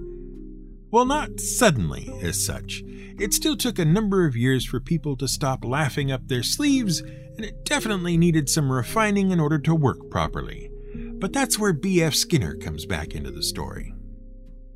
Well, 0.90 1.04
not 1.04 1.40
suddenly, 1.40 2.10
as 2.22 2.44
such. 2.44 2.82
It 2.86 3.34
still 3.34 3.56
took 3.56 3.78
a 3.78 3.84
number 3.84 4.24
of 4.26 4.36
years 4.36 4.64
for 4.64 4.80
people 4.80 5.16
to 5.16 5.28
stop 5.28 5.64
laughing 5.64 6.10
up 6.10 6.28
their 6.28 6.42
sleeves 6.42 7.00
and 7.00 7.44
it 7.44 7.64
definitely 7.64 8.16
needed 8.16 8.48
some 8.48 8.72
refining 8.72 9.30
in 9.30 9.38
order 9.38 9.58
to 9.60 9.74
work 9.74 10.10
properly. 10.10 10.70
But 10.94 11.32
that's 11.32 11.58
where 11.58 11.72
B.F. 11.72 12.14
Skinner 12.14 12.56
comes 12.56 12.86
back 12.86 13.14
into 13.14 13.30
the 13.30 13.42
story. 13.42 13.94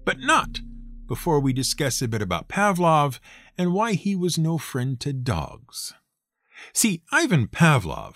But 0.04 0.20
not 0.20 0.60
before 1.08 1.40
we 1.40 1.52
discuss 1.52 2.00
a 2.00 2.08
bit 2.08 2.22
about 2.22 2.48
Pavlov 2.48 3.18
and 3.58 3.72
why 3.72 3.94
he 3.94 4.14
was 4.14 4.38
no 4.38 4.58
friend 4.58 4.98
to 5.00 5.12
dogs. 5.12 5.92
See, 6.72 7.02
Ivan 7.10 7.48
Pavlov. 7.48 8.14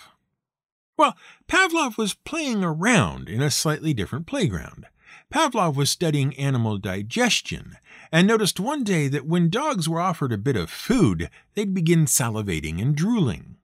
Well, 0.96 1.14
Pavlov 1.46 1.98
was 1.98 2.14
playing 2.14 2.64
around 2.64 3.28
in 3.28 3.42
a 3.42 3.50
slightly 3.50 3.92
different 3.92 4.26
playground. 4.26 4.86
Pavlov 5.32 5.74
was 5.74 5.90
studying 5.90 6.36
animal 6.36 6.78
digestion 6.78 7.76
and 8.12 8.26
noticed 8.26 8.60
one 8.60 8.84
day 8.84 9.08
that 9.08 9.26
when 9.26 9.50
dogs 9.50 9.88
were 9.88 10.00
offered 10.00 10.32
a 10.32 10.38
bit 10.38 10.56
of 10.56 10.70
food, 10.70 11.28
they'd 11.54 11.74
begin 11.74 12.06
salivating 12.06 12.80
and 12.80 12.94
drooling. 12.94 13.56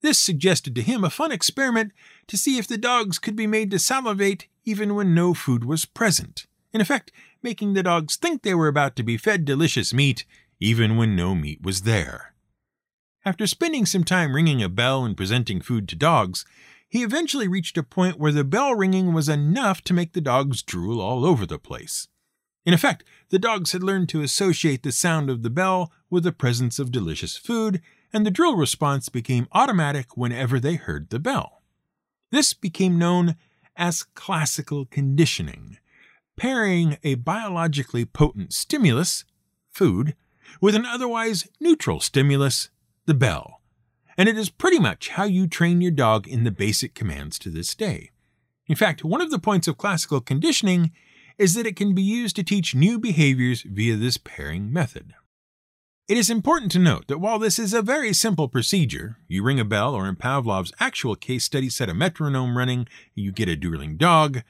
This 0.00 0.18
suggested 0.18 0.74
to 0.76 0.82
him 0.82 1.02
a 1.02 1.10
fun 1.10 1.32
experiment 1.32 1.92
to 2.28 2.38
see 2.38 2.58
if 2.58 2.68
the 2.68 2.78
dogs 2.78 3.18
could 3.18 3.34
be 3.34 3.46
made 3.46 3.70
to 3.72 3.78
salivate 3.78 4.46
even 4.64 4.94
when 4.94 5.14
no 5.14 5.34
food 5.34 5.64
was 5.64 5.84
present. 5.84 6.46
In 6.72 6.80
effect, 6.80 7.10
making 7.42 7.72
the 7.74 7.82
dogs 7.82 8.16
think 8.16 8.42
they 8.42 8.54
were 8.54 8.68
about 8.68 8.94
to 8.96 9.02
be 9.02 9.16
fed 9.16 9.44
delicious 9.44 9.92
meat 9.92 10.24
even 10.60 10.96
when 10.96 11.16
no 11.16 11.34
meat 11.34 11.62
was 11.62 11.82
there. 11.82 12.32
After 13.26 13.48
spending 13.48 13.86
some 13.86 14.04
time 14.04 14.36
ringing 14.36 14.62
a 14.62 14.68
bell 14.68 15.04
and 15.04 15.16
presenting 15.16 15.60
food 15.60 15.88
to 15.88 15.96
dogs, 15.96 16.44
he 16.88 17.02
eventually 17.02 17.48
reached 17.48 17.76
a 17.76 17.82
point 17.82 18.20
where 18.20 18.30
the 18.30 18.44
bell 18.44 18.72
ringing 18.72 19.12
was 19.12 19.28
enough 19.28 19.82
to 19.82 19.92
make 19.92 20.12
the 20.12 20.20
dogs 20.20 20.62
drool 20.62 21.00
all 21.00 21.24
over 21.24 21.44
the 21.44 21.58
place. 21.58 22.06
In 22.64 22.72
effect, 22.72 23.02
the 23.30 23.40
dogs 23.40 23.72
had 23.72 23.82
learned 23.82 24.08
to 24.10 24.22
associate 24.22 24.84
the 24.84 24.92
sound 24.92 25.28
of 25.28 25.42
the 25.42 25.50
bell 25.50 25.90
with 26.08 26.22
the 26.22 26.30
presence 26.30 26.78
of 26.78 26.92
delicious 26.92 27.36
food, 27.36 27.82
and 28.12 28.24
the 28.24 28.30
drill 28.30 28.54
response 28.54 29.08
became 29.08 29.48
automatic 29.50 30.16
whenever 30.16 30.60
they 30.60 30.76
heard 30.76 31.10
the 31.10 31.18
bell. 31.18 31.62
This 32.30 32.54
became 32.54 32.96
known 32.96 33.34
as 33.74 34.04
classical 34.04 34.86
conditioning, 34.86 35.78
pairing 36.36 36.96
a 37.02 37.16
biologically 37.16 38.04
potent 38.04 38.52
stimulus, 38.52 39.24
food, 39.68 40.14
with 40.60 40.76
an 40.76 40.86
otherwise 40.86 41.48
neutral 41.58 41.98
stimulus, 41.98 42.70
the 43.06 43.14
bell. 43.14 43.62
And 44.18 44.28
it 44.28 44.36
is 44.36 44.50
pretty 44.50 44.78
much 44.78 45.10
how 45.10 45.24
you 45.24 45.46
train 45.46 45.80
your 45.80 45.90
dog 45.90 46.26
in 46.26 46.44
the 46.44 46.50
basic 46.50 46.94
commands 46.94 47.38
to 47.40 47.50
this 47.50 47.74
day. 47.74 48.10
In 48.66 48.76
fact, 48.76 49.04
one 49.04 49.20
of 49.20 49.30
the 49.30 49.38
points 49.38 49.68
of 49.68 49.78
classical 49.78 50.20
conditioning 50.20 50.92
is 51.38 51.54
that 51.54 51.66
it 51.66 51.76
can 51.76 51.94
be 51.94 52.02
used 52.02 52.36
to 52.36 52.42
teach 52.42 52.74
new 52.74 52.98
behaviors 52.98 53.62
via 53.62 53.96
this 53.96 54.16
pairing 54.16 54.72
method. 54.72 55.14
It 56.08 56.16
is 56.16 56.30
important 56.30 56.70
to 56.72 56.78
note 56.78 57.08
that 57.08 57.18
while 57.18 57.38
this 57.38 57.58
is 57.58 57.74
a 57.74 57.82
very 57.82 58.12
simple 58.12 58.48
procedure, 58.48 59.18
you 59.26 59.42
ring 59.42 59.58
a 59.58 59.64
bell, 59.64 59.94
or 59.94 60.08
in 60.08 60.16
Pavlov's 60.16 60.72
actual 60.78 61.16
case 61.16 61.44
study, 61.44 61.68
set 61.68 61.88
a 61.88 61.94
metronome 61.94 62.56
running, 62.56 62.86
you 63.14 63.32
get 63.32 63.48
a 63.48 63.56
drooling 63.56 63.96
dog, 63.96 64.42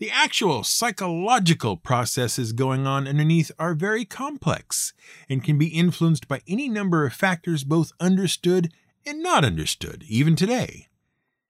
the 0.00 0.10
actual 0.10 0.64
psychological 0.64 1.76
processes 1.76 2.52
going 2.52 2.86
on 2.86 3.06
underneath 3.06 3.52
are 3.58 3.74
very 3.74 4.06
complex 4.06 4.94
and 5.28 5.44
can 5.44 5.58
be 5.58 5.68
influenced 5.68 6.26
by 6.26 6.40
any 6.48 6.70
number 6.70 7.04
of 7.04 7.12
factors 7.12 7.64
both 7.64 7.92
understood 8.00 8.72
and 9.04 9.22
not 9.22 9.44
understood, 9.44 10.02
even 10.08 10.34
today. 10.34 10.88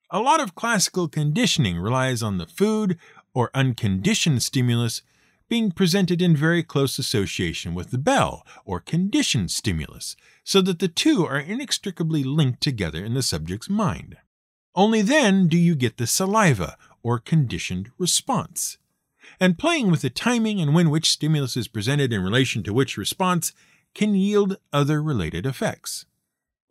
A 0.09 0.19
lot 0.19 0.41
of 0.41 0.53
classical 0.53 1.07
conditioning 1.07 1.79
relies 1.79 2.21
on 2.21 2.39
the 2.39 2.45
food 2.45 2.99
or 3.33 3.49
unconditioned 3.53 4.43
stimulus 4.43 5.01
being 5.47 5.71
presented 5.71 6.21
in 6.21 6.35
very 6.35 6.61
close 6.61 6.99
association 6.99 7.73
with 7.73 7.91
the 7.91 7.97
bell, 7.97 8.45
or 8.63 8.79
conditioned 8.79 9.51
stimulus, 9.51 10.15
so 10.45 10.61
that 10.61 10.79
the 10.79 10.87
two 10.87 11.25
are 11.25 11.39
inextricably 11.39 12.23
linked 12.23 12.61
together 12.61 13.03
in 13.03 13.13
the 13.13 13.21
subject's 13.21 13.69
mind. 13.69 14.15
Only 14.73 15.01
then 15.01 15.49
do 15.49 15.57
you 15.57 15.75
get 15.75 15.97
the 15.97 16.07
saliva, 16.07 16.77
or 17.03 17.19
conditioned 17.19 17.91
response. 17.97 18.77
And 19.39 19.57
playing 19.57 19.91
with 19.91 20.01
the 20.01 20.09
timing 20.09 20.59
and 20.59 20.73
when 20.73 20.89
which 20.89 21.09
stimulus 21.09 21.55
is 21.55 21.67
presented 21.67 22.11
in 22.11 22.23
relation 22.23 22.63
to 22.63 22.73
which 22.73 22.97
response 22.97 23.53
can 23.93 24.15
yield 24.15 24.57
other 24.71 25.01
related 25.01 25.45
effects. 25.45 26.05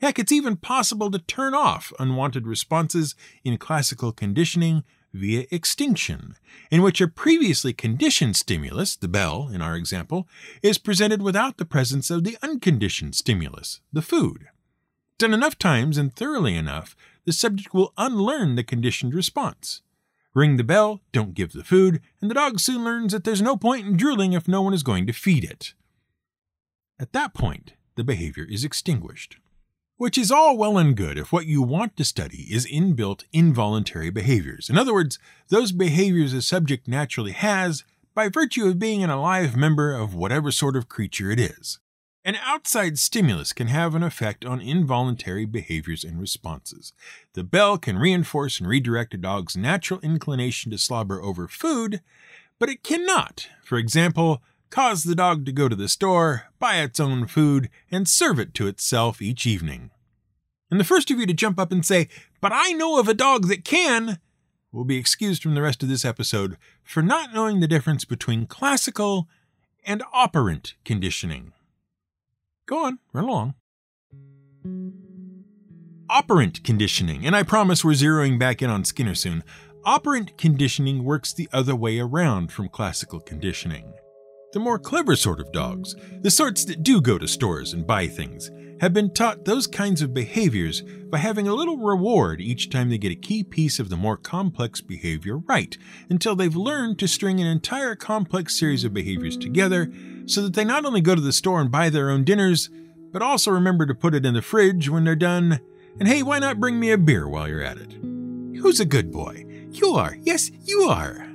Heck, 0.01 0.19
it's 0.19 0.33
even 0.33 0.57
possible 0.57 1.11
to 1.11 1.19
turn 1.19 1.55
off 1.55 1.93
unwanted 1.99 2.47
responses 2.47 3.15
in 3.45 3.59
classical 3.59 4.13
conditioning 4.13 4.83
via 5.13 5.45
extinction, 5.51 6.37
in 6.71 6.83
which 6.83 7.01
a 7.01 7.09
previously 7.09 7.73
conditioned 7.73 8.37
stimulus, 8.37 8.97
the 8.97 9.09
bell 9.09 9.51
in 9.53 9.61
our 9.61 9.77
example, 9.77 10.29
is 10.63 10.79
presented 10.79 11.21
without 11.21 11.59
the 11.59 11.65
presence 11.65 12.11
of 12.11 12.25
the 12.25 12.39
unconditioned 12.43 13.15
stimulus, 13.15 13.81
the 13.93 14.03
food. 14.03 14.47
Done 15.19 15.35
enough 15.35 15.59
times 15.59 15.99
and 15.99 16.15
thoroughly 16.15 16.57
enough, 16.57 16.97
the 17.27 17.33
subject 17.33 17.75
will 17.75 17.93
unlearn 17.99 18.55
the 18.55 18.65
conditioned 18.65 19.13
response. 19.13 19.83
Ring 20.33 20.57
the 20.57 20.65
bell, 20.65 21.01
don't 21.13 21.35
give 21.35 21.53
the 21.53 21.65
food, 21.65 22.01
and 22.21 22.31
the 22.31 22.35
dog 22.35 22.61
soon 22.61 22.85
learns 22.85 23.13
that 23.13 23.25
there's 23.25 23.43
no 23.43 23.57
point 23.57 23.87
in 23.87 23.97
drooling 23.97 24.33
if 24.33 24.47
no 24.47 24.63
one 24.63 24.75
is 24.75 24.85
going 24.85 25.07
to 25.07 25.13
feed 25.13 25.43
it. 25.43 25.75
At 27.01 27.13
that 27.13 27.35
point, 27.35 27.73
the 27.97 28.05
behavior 28.05 28.47
is 28.49 28.65
extinguished. 28.65 29.39
Which 29.97 30.17
is 30.17 30.31
all 30.31 30.57
well 30.57 30.79
and 30.79 30.97
good 30.97 31.19
if 31.19 31.33
what 31.33 31.47
you 31.47 31.63
want 31.63 31.97
to 31.97 32.05
study 32.05 32.47
is 32.51 32.67
inbuilt 32.67 33.25
involuntary 33.33 34.11
behaviors. 34.11 34.71
In 34.71 34.79
other 34.79 34.95
words, 34.95 35.19
those 35.49 35.73
behaviors 35.73 36.33
a 36.33 36.41
subject 36.41 36.87
naturally 36.87 37.33
has 37.33 37.85
by 38.15 38.29
virtue 38.29 38.67
of 38.67 38.79
being 38.79 39.03
an 39.03 39.11
alive 39.11 39.57
member 39.57 39.93
of 39.93 40.15
whatever 40.15 40.51
sort 40.51 40.77
of 40.77 40.89
creature 40.89 41.31
it 41.31 41.41
is. 41.41 41.81
An 42.23 42.37
outside 42.45 42.99
stimulus 42.99 43.55
can 43.55 43.69
have 43.69 43.95
an 43.95 44.03
effect 44.03 44.45
on 44.45 44.61
involuntary 44.61 45.47
behaviors 45.47 46.05
and 46.05 46.21
responses. 46.21 46.93
The 47.33 47.43
bell 47.43 47.79
can 47.79 47.97
reinforce 47.97 48.61
and 48.61 48.69
redirect 48.69 49.15
a 49.15 49.17
dog's 49.17 49.57
natural 49.57 50.01
inclination 50.01 50.71
to 50.71 50.77
slobber 50.77 51.23
over 51.23 51.49
food, 51.49 52.03
but 52.59 52.69
it 52.69 52.83
cannot, 52.83 53.49
for 53.65 53.79
example, 53.79 54.43
cause 54.69 55.05
the 55.05 55.15
dog 55.15 55.47
to 55.47 55.53
go 55.53 55.67
to 55.67 55.75
the 55.75 55.89
store, 55.89 56.49
buy 56.59 56.77
its 56.77 57.01
own 57.01 57.27
food, 57.27 57.71
and 57.91 58.07
serve 58.07 58.39
it 58.39 58.53
to 58.53 58.67
itself 58.67 59.23
each 59.23 59.47
evening. 59.47 59.91
And 60.71 60.79
the 60.79 60.85
first 60.85 61.11
of 61.11 61.19
you 61.19 61.25
to 61.25 61.33
jump 61.33 61.59
up 61.59 61.73
and 61.73 61.85
say, 61.87 62.09
But 62.43 62.53
I 62.55 62.73
know 62.73 63.01
of 63.01 63.09
a 63.09 63.15
dog 63.15 63.49
that 63.49 63.65
can, 63.65 64.19
will 64.73 64.85
be 64.85 64.99
excused 64.99 65.43
from 65.43 65.55
the 65.55 65.63
rest 65.63 65.83
of 65.83 65.89
this 65.89 66.05
episode 66.05 66.59
for 66.85 67.03
not 67.03 67.33
knowing 67.33 67.61
the 67.61 67.67
difference 67.67 68.05
between 68.05 68.47
classical 68.47 69.27
and 69.87 70.03
operant 70.13 70.75
conditioning. 70.85 71.55
Go 72.71 72.85
on, 72.85 73.01
run 73.13 73.25
along. 73.25 73.55
Operant 76.09 76.63
conditioning, 76.63 77.27
and 77.27 77.35
I 77.35 77.43
promise 77.43 77.85
we're 77.85 77.95
zeroing 77.95 78.39
back 78.39 78.63
in 78.63 78.71
on 78.71 78.85
Skinner 78.85 79.17
soon. 79.17 79.43
Operant 79.85 80.39
conditioning 80.39 81.03
works 81.03 81.33
the 81.33 81.49
other 81.53 81.75
way 81.75 81.99
around 81.99 82.53
from 82.53 82.69
classical 82.69 83.19
conditioning. 83.19 83.93
The 84.53 84.61
more 84.61 84.79
clever 84.79 85.17
sort 85.17 85.41
of 85.41 85.51
dogs, 85.51 85.97
the 86.21 86.31
sorts 86.31 86.65
that 86.67 86.85
do 86.85 87.01
go 87.01 87.19
to 87.19 87.27
stores 87.27 87.73
and 87.73 87.85
buy 87.85 88.07
things, 88.07 88.53
have 88.81 88.93
been 88.93 89.13
taught 89.13 89.45
those 89.45 89.67
kinds 89.67 90.03
of 90.03 90.15
behaviors 90.15 90.83
by 91.11 91.19
having 91.19 91.47
a 91.47 91.55
little 91.55 91.77
reward 91.77 92.41
each 92.41 92.71
time 92.71 92.89
they 92.89 92.99
get 92.99 93.13
a 93.13 93.17
key 93.17 93.45
piece 93.45 93.79
of 93.79 93.91
the 93.91 93.97
more 93.97 94.17
complex 94.17 94.81
behavior 94.81 95.39
right, 95.39 95.77
until 96.09 96.35
they've 96.35 96.57
learned 96.57 96.99
to 96.99 97.07
string 97.07 97.41
an 97.41 97.47
entire 97.47 97.95
complex 97.95 98.59
series 98.59 98.85
of 98.85 98.95
behaviors 98.95 99.37
together 99.37 99.93
so 100.27 100.43
that 100.43 100.55
they 100.55 100.65
not 100.65 100.85
only 100.85 101.01
go 101.01 101.15
to 101.15 101.21
the 101.21 101.33
store 101.33 101.61
and 101.61 101.71
buy 101.71 101.91
their 101.91 102.11
own 102.11 102.25
dinners, 102.25 102.71
but 103.13 103.23
also 103.23 103.51
remember 103.51 103.87
to 103.87 103.95
put 103.95 104.15
it 104.15 104.25
in 104.25 104.35
the 104.35 104.43
fridge 104.43 104.89
when 104.89 105.05
they're 105.05 105.17
done. 105.17 105.61
And 105.99 106.09
hey, 106.09 106.23
why 106.23 106.39
not 106.39 106.61
bring 106.61 106.81
me 106.81 106.91
a 106.91 106.99
beer 106.99 107.29
while 107.29 107.49
you're 107.49 107.63
at 107.63 107.79
it? 107.79 107.93
Who's 108.61 108.81
a 108.81 108.85
good 108.85 109.13
boy? 109.13 109.45
You 109.73 109.95
are. 109.95 110.17
Yes, 110.23 110.51
you 110.65 110.83
are. 110.83 111.30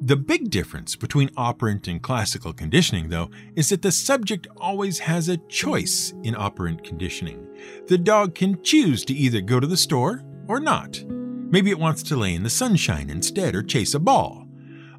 The 0.00 0.16
big 0.16 0.50
difference 0.50 0.94
between 0.94 1.30
operant 1.36 1.88
and 1.88 2.00
classical 2.00 2.52
conditioning, 2.52 3.08
though, 3.08 3.30
is 3.56 3.70
that 3.70 3.82
the 3.82 3.90
subject 3.90 4.46
always 4.56 5.00
has 5.00 5.28
a 5.28 5.38
choice 5.48 6.14
in 6.22 6.36
operant 6.36 6.84
conditioning. 6.84 7.48
The 7.88 7.98
dog 7.98 8.36
can 8.36 8.62
choose 8.62 9.04
to 9.06 9.14
either 9.14 9.40
go 9.40 9.58
to 9.58 9.66
the 9.66 9.76
store 9.76 10.22
or 10.46 10.60
not. 10.60 11.02
Maybe 11.08 11.70
it 11.70 11.80
wants 11.80 12.04
to 12.04 12.16
lay 12.16 12.34
in 12.34 12.44
the 12.44 12.50
sunshine 12.50 13.10
instead 13.10 13.56
or 13.56 13.62
chase 13.64 13.92
a 13.92 13.98
ball. 13.98 14.46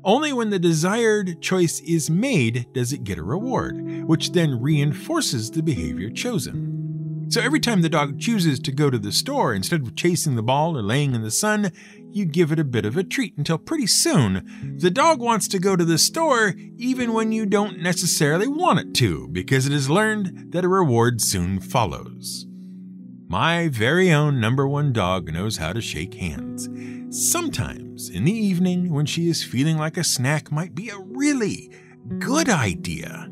Only 0.03 0.33
when 0.33 0.49
the 0.49 0.59
desired 0.59 1.41
choice 1.41 1.79
is 1.79 2.09
made 2.09 2.67
does 2.73 2.91
it 2.91 3.05
get 3.05 3.17
a 3.17 3.23
reward, 3.23 4.03
which 4.05 4.33
then 4.33 4.61
reinforces 4.61 5.49
the 5.49 5.63
behavior 5.63 6.09
chosen. 6.09 7.27
So 7.29 7.41
every 7.41 7.59
time 7.59 7.83
the 7.83 7.89
dog 7.89 8.19
chooses 8.19 8.59
to 8.61 8.71
go 8.71 8.89
to 8.89 8.97
the 8.97 9.11
store 9.11 9.53
instead 9.53 9.81
of 9.81 9.95
chasing 9.95 10.35
the 10.35 10.41
ball 10.41 10.75
or 10.75 10.81
laying 10.81 11.13
in 11.13 11.21
the 11.21 11.29
sun, 11.29 11.71
you 12.11 12.25
give 12.25 12.51
it 12.51 12.59
a 12.59 12.63
bit 12.63 12.85
of 12.85 12.97
a 12.97 13.03
treat 13.03 13.37
until 13.37 13.57
pretty 13.57 13.87
soon 13.87 14.77
the 14.77 14.89
dog 14.89 15.19
wants 15.19 15.47
to 15.47 15.59
go 15.59 15.75
to 15.75 15.85
the 15.85 15.97
store 15.97 16.53
even 16.77 17.13
when 17.13 17.31
you 17.31 17.45
don't 17.45 17.79
necessarily 17.79 18.47
want 18.47 18.79
it 18.79 18.93
to 18.95 19.27
because 19.29 19.65
it 19.65 19.71
has 19.71 19.89
learned 19.89 20.51
that 20.51 20.65
a 20.65 20.67
reward 20.67 21.21
soon 21.21 21.59
follows. 21.59 22.45
My 23.27 23.67
very 23.67 24.11
own 24.11 24.39
number 24.39 24.67
one 24.67 24.91
dog 24.91 25.31
knows 25.31 25.57
how 25.57 25.73
to 25.73 25.81
shake 25.81 26.15
hands. 26.15 26.67
Sometimes 27.11 28.09
in 28.09 28.23
the 28.23 28.31
evening 28.31 28.93
when 28.93 29.05
she 29.05 29.29
is 29.29 29.43
feeling 29.43 29.77
like 29.77 29.97
a 29.97 30.03
snack 30.03 30.51
might 30.51 30.73
be 30.73 30.89
a 30.89 30.97
really 30.97 31.71
good 32.17 32.49
idea, 32.49 33.29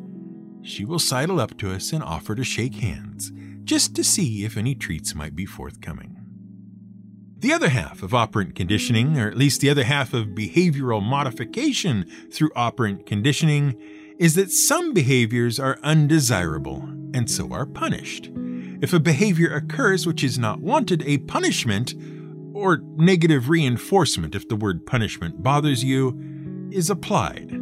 she 0.62 0.86
will 0.86 1.00
sidle 1.00 1.39
up 1.39 1.57
to 1.57 1.72
us 1.72 1.93
and 1.93 2.03
offer 2.03 2.36
to 2.36 2.43
shake 2.43 2.75
hands 2.75 3.31
just 3.63 3.96
to 3.96 4.03
see 4.03 4.43
if 4.43 4.57
any 4.57 4.75
treats 4.75 5.15
might 5.15 5.36
be 5.36 5.46
forthcoming. 5.46 6.16
The 7.39 7.53
other 7.53 7.70
half 7.70 8.01
of 8.01 8.15
operant 8.15 8.56
conditioning, 8.56 9.20
or 9.20 9.27
at 9.27 9.38
least 9.38 9.62
the 9.62 9.70
other 9.70 9.84
half 9.84 10.12
of 10.15 10.29
behavioral 10.29 11.03
modification 11.03 12.10
through 12.32 12.50
operant 12.56 13.06
conditioning, 13.06 13.79
is 14.17 14.34
that 14.34 14.51
some 14.51 14.91
behaviors 14.91 15.60
are 15.60 15.77
undesirable 15.84 16.82
and 17.13 17.29
so 17.29 17.53
are 17.53 17.67
punished. 17.67 18.32
If 18.82 18.91
a 18.91 19.00
behavior 19.00 19.54
occurs 19.54 20.08
which 20.08 20.23
is 20.23 20.39
not 20.39 20.62
wanted, 20.62 21.04
a 21.04 21.19
punishment, 21.19 21.93
or 22.54 22.82
negative 22.95 23.50
reinforcement 23.50 24.34
if 24.34 24.50
the 24.50 24.56
word 24.56 24.88
punishment 24.88 25.43
bothers 25.43 25.84
you, 25.84 26.19
is 26.71 26.89
applied. 26.89 27.56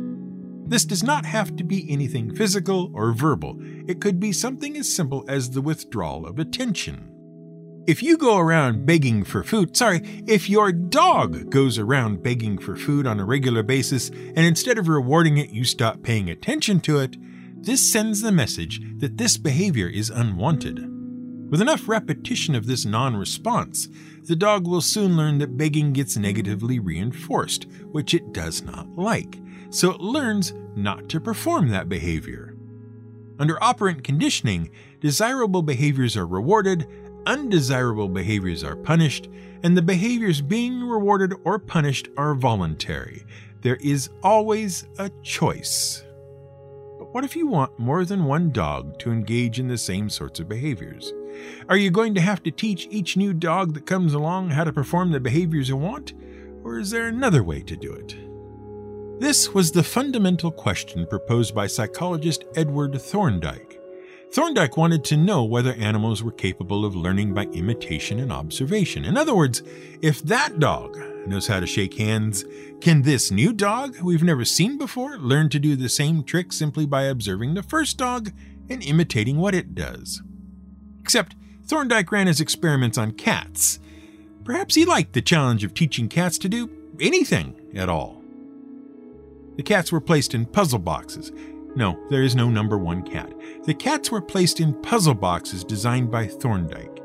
This 0.68 0.86
does 0.86 1.04
not 1.04 1.26
have 1.26 1.54
to 1.58 1.66
be 1.66 1.86
anything 1.92 2.34
physical 2.34 2.92
or 2.94 3.12
verbal, 3.12 3.58
it 3.90 4.00
could 4.00 4.22
be 4.22 4.32
something 4.32 4.78
as 4.78 4.96
simple 4.96 5.26
as 5.28 5.50
the 5.50 5.62
withdrawal 5.62 6.26
of 6.26 6.40
attention. 6.40 7.12
If 7.88 8.02
you 8.02 8.17
go 8.17 8.39
around 8.39 8.88
begging 8.88 9.24
for 9.24 9.43
food, 9.43 9.78
sorry, 9.78 10.02
if 10.26 10.50
your 10.50 10.71
dog 10.71 11.52
goes 11.52 11.78
around 11.78 12.24
begging 12.24 12.58
for 12.58 12.76
food 12.76 13.06
on 13.06 13.19
a 13.19 13.26
regular 13.26 13.62
basis 13.62 14.10
and 14.10 14.39
instead 14.39 14.80
of 14.80 14.88
rewarding 14.88 15.38
it, 15.38 15.52
you 15.52 15.63
stop 15.63 16.02
paying 16.02 16.28
attention 16.28 16.80
to 16.80 16.98
it, 16.98 17.15
this 17.63 17.88
sends 17.88 18.21
the 18.21 18.32
message 18.32 18.82
that 18.98 19.17
this 19.19 19.38
behavior 19.38 19.88
is 19.88 20.10
unwanted. 20.10 20.80
With 21.52 21.62
enough 21.62 21.88
repetition 21.88 22.56
of 22.56 22.65
this 22.65 22.86
non 22.86 23.15
response, 23.15 23.88
the 24.24 24.36
dog 24.36 24.67
will 24.67 24.82
soon 24.82 25.15
learn 25.15 25.38
that 25.38 25.56
begging 25.56 25.93
gets 25.93 26.17
negatively 26.17 26.80
reinforced, 26.80 27.67
which 27.91 28.15
it 28.15 28.34
does 28.34 28.63
not 28.63 28.88
like, 28.95 29.39
so 29.69 29.91
it 29.91 30.02
learns 30.02 30.54
not 30.76 31.08
to 31.10 31.19
perform 31.19 31.69
that 31.69 31.88
behavior. 31.88 32.56
Under 33.38 33.62
operant 33.62 34.04
conditioning, 34.04 34.71
desirable 35.02 35.62
behaviors 35.62 36.15
are 36.15 36.26
rewarded, 36.26 36.88
undesirable 37.26 38.10
behaviors 38.10 38.64
are 38.64 38.76
punished, 38.76 39.30
and 39.64 39.76
the 39.76 39.82
behaviors 39.82 40.42
being 40.42 40.82
rewarded 40.84 41.34
or 41.44 41.60
punished 41.60 42.10
are 42.18 42.36
voluntary. 42.36 43.26
There 43.62 43.78
is 43.78 44.10
always 44.22 44.86
a 45.00 45.10
choice. 45.24 46.04
But 47.00 47.14
what 47.14 47.24
if 47.24 47.36
you 47.36 47.48
want 47.48 47.80
more 47.80 48.06
than 48.06 48.26
one 48.26 48.52
dog 48.52 49.00
to 49.00 49.12
engage 49.12 49.60
in 49.60 49.68
the 49.68 49.78
same 49.78 50.10
sorts 50.10 50.40
of 50.40 50.48
behaviors? 50.48 51.12
Are 51.68 51.78
you 51.78 51.92
going 51.92 52.14
to 52.16 52.22
have 52.22 52.44
to 52.44 52.52
teach 52.52 52.88
each 52.90 53.18
new 53.18 53.34
dog 53.34 53.74
that 53.74 53.86
comes 53.86 54.14
along 54.14 54.52
how 54.52 54.64
to 54.64 54.72
perform 54.72 55.12
the 55.12 55.20
behaviors 55.20 55.70
you 55.70 55.78
want? 55.78 56.14
Or 56.64 56.80
is 56.80 56.92
there 56.92 57.08
another 57.08 57.44
way 57.44 57.62
to 57.62 57.76
do 57.76 57.92
it? 57.92 58.16
This 59.20 59.54
was 59.54 59.72
the 59.72 59.84
fundamental 59.84 60.52
question 60.52 61.08
proposed 61.08 61.56
by 61.56 61.68
psychologist 61.68 62.44
Edward 62.56 63.02
Thorndike. 63.02 63.80
Thorndike 64.36 64.76
wanted 64.76 65.06
to 65.06 65.15
know 65.15 65.45
whether 65.45 65.71
animals 65.76 66.21
were 66.21 66.30
capable 66.30 66.84
of 66.84 66.93
learning 66.93 67.34
by 67.34 67.45
imitation 67.54 68.19
and 68.19 68.34
observation. 68.34 69.06
In 69.06 69.15
other 69.15 69.34
words, 69.34 69.63
if 70.02 70.21
that 70.24 70.60
dog 70.60 70.98
knows 71.26 71.48
how 71.48 71.62
to 71.62 71.65
shake 71.65 71.93
hands, 71.93 72.43
can 72.82 73.04
this 73.04 73.32
new 73.32 73.54
dog 73.54 73.95
we've 74.02 74.24
never 74.24 74.43
seen 74.43 74.78
before 74.78 75.17
learn 75.17 75.48
to 75.52 75.58
do 75.58 75.78
the 75.78 75.88
same 75.88 76.21
trick 76.21 76.52
simply 76.52 76.86
by 76.86 77.04
observing 77.04 77.54
the 77.54 77.63
first 77.63 77.98
dog 77.98 78.34
and 78.69 78.84
imitating 78.84 79.38
what 79.38 79.56
it 79.56 79.74
does? 79.74 80.21
Except 81.00 81.34
Thorndike 81.63 82.12
ran 82.12 82.28
his 82.28 82.41
experiments 82.41 82.98
on 82.98 83.13
cats. 83.13 83.80
Perhaps 84.43 84.76
he 84.76 84.84
liked 84.84 85.13
the 85.13 85.21
challenge 85.21 85.63
of 85.63 85.74
teaching 85.74 86.10
cats 86.10 86.38
to 86.39 86.50
do 86.50 86.69
anything 87.00 87.56
at 87.74 87.88
all. 87.88 88.21
The 89.56 89.63
cats 89.63 89.93
were 89.93 90.02
placed 90.02 90.34
in 90.34 90.45
puzzle 90.45 90.80
boxes, 90.80 91.32
no, 91.76 92.00
there 92.10 92.24
is 92.24 92.36
no 92.36 92.50
number 92.50 92.78
one 92.78 93.04
cat. 93.04 93.32
The 93.65 93.73
cats 93.73 94.12
were 94.12 94.21
placed 94.21 94.60
in 94.60 94.80
puzzle 94.84 95.15
boxes 95.15 95.63
designed 95.63 96.12
by 96.12 96.28
Thorndike. 96.28 97.01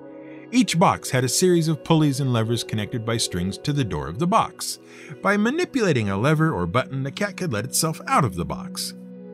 Each 0.52 0.78
box 0.78 1.08
had 1.08 1.24
a 1.24 1.28
series 1.28 1.68
of 1.68 1.82
pulleys 1.84 2.20
and 2.20 2.34
levers 2.34 2.64
connected 2.64 3.02
by 3.06 3.16
strings 3.16 3.56
to 3.58 3.72
the 3.72 3.84
door 3.84 4.08
of 4.08 4.18
the 4.18 4.26
box. 4.26 4.78
By 5.22 5.38
manipulating 5.38 6.10
a 6.10 6.18
lever 6.18 6.52
or 6.52 6.66
button, 6.66 7.02
the 7.02 7.12
cat 7.12 7.38
could 7.38 7.50
let 7.50 7.64
itself 7.64 7.98
out 8.06 8.26
of 8.26 8.34
the 8.34 8.44
box. 8.44 8.92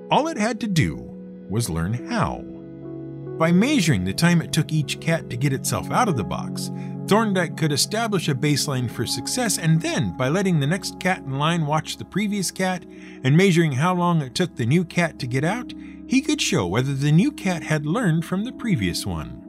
All 0.08 0.28
it 0.28 0.36
had 0.36 0.60
to 0.60 0.68
do 0.68 0.94
was 1.50 1.68
learn 1.68 1.94
how. 2.08 2.44
By 3.38 3.50
measuring 3.50 4.04
the 4.04 4.14
time 4.14 4.40
it 4.40 4.52
took 4.52 4.70
each 4.70 5.00
cat 5.00 5.28
to 5.30 5.36
get 5.36 5.52
itself 5.52 5.90
out 5.90 6.08
of 6.08 6.16
the 6.16 6.22
box, 6.22 6.70
Thorndike 7.08 7.56
could 7.56 7.72
establish 7.72 8.28
a 8.28 8.34
baseline 8.34 8.88
for 8.88 9.04
success, 9.04 9.58
and 9.58 9.80
then, 9.80 10.16
by 10.16 10.28
letting 10.28 10.60
the 10.60 10.66
next 10.66 11.00
cat 11.00 11.18
in 11.18 11.38
line 11.38 11.66
watch 11.66 11.96
the 11.96 12.04
previous 12.04 12.52
cat 12.52 12.84
and 13.24 13.36
measuring 13.36 13.72
how 13.72 13.94
long 13.94 14.22
it 14.22 14.34
took 14.34 14.54
the 14.54 14.66
new 14.66 14.84
cat 14.84 15.18
to 15.18 15.26
get 15.26 15.44
out, 15.44 15.72
he 16.06 16.20
could 16.20 16.40
show 16.40 16.66
whether 16.66 16.94
the 16.94 17.12
new 17.12 17.32
cat 17.32 17.62
had 17.62 17.86
learned 17.86 18.24
from 18.24 18.44
the 18.44 18.52
previous 18.52 19.04
one. 19.04 19.42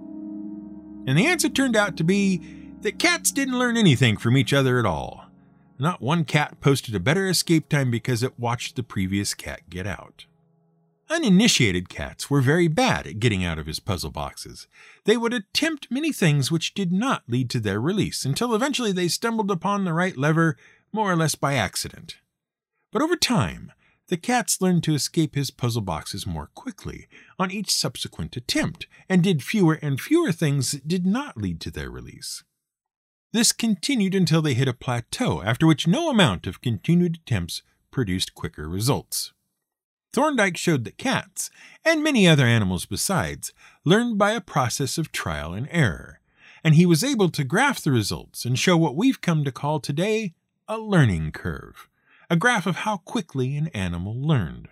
And 1.07 1.17
the 1.17 1.27
answer 1.27 1.49
turned 1.49 1.75
out 1.75 1.95
to 1.97 2.03
be 2.03 2.41
that 2.81 2.99
cats 2.99 3.31
didn't 3.31 3.59
learn 3.59 3.77
anything 3.77 4.17
from 4.17 4.37
each 4.37 4.53
other 4.53 4.79
at 4.79 4.85
all. 4.85 5.25
Not 5.79 6.01
one 6.01 6.25
cat 6.25 6.59
posted 6.59 6.95
a 6.95 6.99
better 6.99 7.27
escape 7.27 7.69
time 7.69 7.91
because 7.91 8.23
it 8.23 8.39
watched 8.39 8.75
the 8.75 8.83
previous 8.83 9.33
cat 9.33 9.69
get 9.69 9.85
out. 9.85 10.25
Uninitiated 11.09 11.87
cats 11.87 12.29
were 12.29 12.41
very 12.41 12.67
bad 12.67 13.07
at 13.07 13.19
getting 13.19 13.45
out 13.45 13.57
of 13.57 13.65
his 13.65 13.79
puzzle 13.79 14.11
boxes. 14.11 14.67
They 15.05 15.15
would 15.15 15.33
attempt 15.33 15.89
many 15.89 16.11
things 16.11 16.51
which 16.51 16.73
did 16.73 16.91
not 16.91 17.23
lead 17.29 17.49
to 17.51 17.61
their 17.61 17.79
release, 17.79 18.25
until 18.25 18.53
eventually 18.53 18.91
they 18.91 19.07
stumbled 19.07 19.49
upon 19.49 19.85
the 19.85 19.93
right 19.93 20.17
lever, 20.17 20.57
more 20.91 21.09
or 21.09 21.15
less 21.15 21.35
by 21.35 21.53
accident. 21.53 22.17
But 22.91 23.01
over 23.01 23.15
time, 23.15 23.71
the 24.07 24.17
cats 24.17 24.61
learned 24.61 24.83
to 24.83 24.93
escape 24.93 25.35
his 25.35 25.51
puzzle 25.51 25.81
boxes 25.81 26.25
more 26.25 26.49
quickly 26.53 27.07
on 27.37 27.51
each 27.51 27.71
subsequent 27.71 28.37
attempt, 28.37 28.87
and 29.09 29.23
did 29.23 29.43
fewer 29.43 29.75
and 29.81 29.99
fewer 29.99 30.31
things 30.31 30.71
that 30.71 30.87
did 30.87 31.05
not 31.05 31.37
lead 31.37 31.59
to 31.61 31.71
their 31.71 31.89
release. 31.89 32.43
This 33.33 33.51
continued 33.51 34.15
until 34.15 34.41
they 34.41 34.53
hit 34.53 34.69
a 34.69 34.73
plateau, 34.73 35.41
after 35.41 35.67
which 35.67 35.87
no 35.87 36.09
amount 36.09 36.47
of 36.47 36.61
continued 36.61 37.19
attempts 37.21 37.61
produced 37.91 38.33
quicker 38.33 38.69
results. 38.69 39.33
Thorndike 40.13 40.57
showed 40.57 40.85
that 40.85 40.97
cats, 40.97 41.51
and 41.83 42.01
many 42.01 42.27
other 42.27 42.45
animals 42.45 42.85
besides, 42.85 43.53
learned 43.83 44.17
by 44.17 44.31
a 44.31 44.41
process 44.41 44.97
of 44.97 45.11
trial 45.11 45.53
and 45.53 45.67
error, 45.69 46.21
and 46.63 46.75
he 46.75 46.85
was 46.85 47.03
able 47.03 47.29
to 47.29 47.43
graph 47.43 47.81
the 47.81 47.91
results 47.91 48.45
and 48.45 48.57
show 48.57 48.77
what 48.77 48.95
we've 48.95 49.21
come 49.21 49.43
to 49.43 49.51
call 49.51 49.79
today 49.79 50.33
a 50.67 50.77
learning 50.77 51.31
curve, 51.31 51.89
a 52.29 52.35
graph 52.35 52.65
of 52.65 52.77
how 52.77 52.97
quickly 52.97 53.55
an 53.55 53.67
animal 53.67 54.15
learned. 54.15 54.67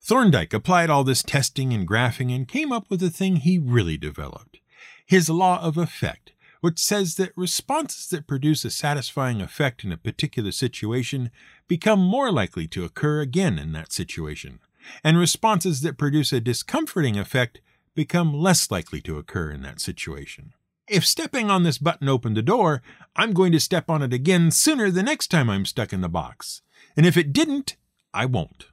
Thorndike 0.00 0.52
applied 0.52 0.90
all 0.90 1.02
this 1.02 1.22
testing 1.22 1.72
and 1.72 1.88
graphing 1.88 2.34
and 2.34 2.46
came 2.46 2.72
up 2.72 2.90
with 2.90 3.00
the 3.00 3.10
thing 3.10 3.36
he 3.36 3.58
really 3.58 3.96
developed 3.96 4.58
his 5.06 5.28
law 5.28 5.60
of 5.60 5.76
effect, 5.76 6.32
which 6.60 6.78
says 6.78 7.16
that 7.16 7.36
responses 7.36 8.08
that 8.08 8.26
produce 8.26 8.64
a 8.64 8.70
satisfying 8.70 9.42
effect 9.42 9.84
in 9.84 9.92
a 9.92 9.98
particular 9.98 10.50
situation 10.50 11.30
become 11.68 12.00
more 12.00 12.32
likely 12.32 12.66
to 12.66 12.84
occur 12.84 13.20
again 13.20 13.58
in 13.58 13.72
that 13.72 13.92
situation, 13.92 14.60
and 15.02 15.18
responses 15.18 15.82
that 15.82 15.98
produce 15.98 16.32
a 16.32 16.40
discomforting 16.40 17.18
effect 17.18 17.60
become 17.94 18.32
less 18.32 18.70
likely 18.70 19.00
to 19.00 19.18
occur 19.18 19.50
in 19.50 19.62
that 19.62 19.80
situation. 19.80 20.54
If 20.86 21.06
stepping 21.06 21.50
on 21.50 21.62
this 21.62 21.78
button 21.78 22.10
opened 22.10 22.36
the 22.36 22.42
door, 22.42 22.82
I'm 23.16 23.32
going 23.32 23.52
to 23.52 23.60
step 23.60 23.88
on 23.88 24.02
it 24.02 24.12
again 24.12 24.50
sooner 24.50 24.90
the 24.90 25.02
next 25.02 25.28
time 25.28 25.48
I'm 25.48 25.64
stuck 25.64 25.94
in 25.94 26.02
the 26.02 26.10
box. 26.10 26.60
And 26.94 27.06
if 27.06 27.16
it 27.16 27.32
didn't, 27.32 27.76
I 28.12 28.26
won't. 28.26 28.66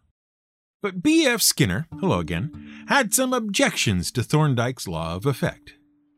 But 0.81 1.01
B.F. 1.01 1.41
Skinner, 1.41 1.87
hello 2.01 2.19
again, 2.19 2.85
had 2.89 3.13
some 3.13 3.33
objections 3.33 4.11
to 4.11 4.23
Thorndike's 4.23 4.89
law 4.89 5.15
of 5.15 5.25
effect. 5.25 5.75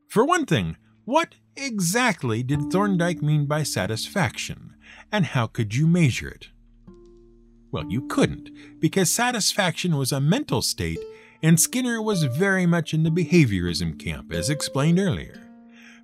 For 0.08 0.26
one 0.26 0.48
thing, 0.48 0.78
what 1.06 1.36
exactly 1.56 2.42
did 2.42 2.72
Thorndike 2.72 3.22
mean 3.22 3.46
by 3.46 3.62
satisfaction, 3.62 4.74
and 5.12 5.28
how 5.28 5.46
could 5.46 5.76
you 5.76 5.86
measure 5.86 6.30
it? 6.30 6.48
Well, 7.72 7.86
you 7.90 8.08
couldn't, 8.08 8.50
because 8.80 9.12
satisfaction 9.12 9.98
was 9.98 10.12
a 10.12 10.22
mental 10.22 10.62
state, 10.62 11.00
and 11.44 11.60
Skinner 11.60 12.02
was 12.02 12.24
very 12.24 12.66
much 12.66 12.94
in 12.94 13.04
the 13.04 13.12
behaviorism 13.12 14.00
camp, 14.00 14.32
as 14.34 14.50
explained 14.50 14.98
earlier. 14.98 15.43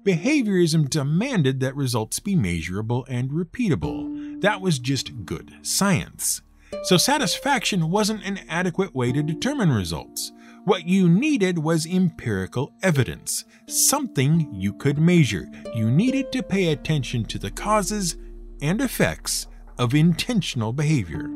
Behaviorism 0.03 0.89
demanded 0.89 1.59
that 1.59 1.75
results 1.75 2.19
be 2.19 2.33
measurable 2.35 3.05
and 3.09 3.31
repeatable. 3.31 4.41
That 4.41 4.62
was 4.62 4.79
just 4.79 5.25
good 5.25 5.53
science. 5.62 6.41
So, 6.83 6.95
satisfaction 6.95 7.89
wasn't 7.89 8.23
an 8.23 8.39
adequate 8.47 8.95
way 8.95 9.12
to 9.12 9.21
determine 9.21 9.71
results. 9.71 10.31
What 10.63 10.88
you 10.88 11.09
needed 11.09 11.57
was 11.57 11.85
empirical 11.85 12.73
evidence, 12.81 13.43
something 13.67 14.49
you 14.53 14.73
could 14.73 14.99
measure. 14.99 15.49
You 15.75 15.89
needed 15.91 16.31
to 16.31 16.43
pay 16.43 16.71
attention 16.71 17.25
to 17.25 17.39
the 17.39 17.51
causes 17.51 18.17
and 18.62 18.79
effects 18.79 19.47
of 19.77 19.93
intentional 19.93 20.71
behavior. 20.71 21.29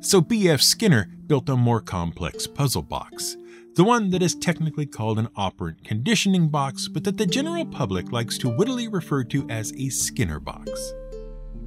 So 0.00 0.20
B.F. 0.20 0.60
Skinner 0.60 1.08
built 1.26 1.48
a 1.48 1.56
more 1.56 1.80
complex 1.80 2.46
puzzle 2.46 2.82
box, 2.82 3.36
the 3.74 3.84
one 3.84 4.10
that 4.10 4.22
is 4.22 4.34
technically 4.34 4.84
called 4.84 5.18
an 5.18 5.28
operant 5.34 5.82
conditioning 5.82 6.48
box, 6.48 6.88
but 6.88 7.04
that 7.04 7.16
the 7.16 7.26
general 7.26 7.64
public 7.64 8.12
likes 8.12 8.36
to 8.38 8.54
wittily 8.54 8.86
refer 8.86 9.24
to 9.24 9.48
as 9.48 9.72
a 9.72 9.88
Skinner 9.88 10.38
box. 10.38 10.92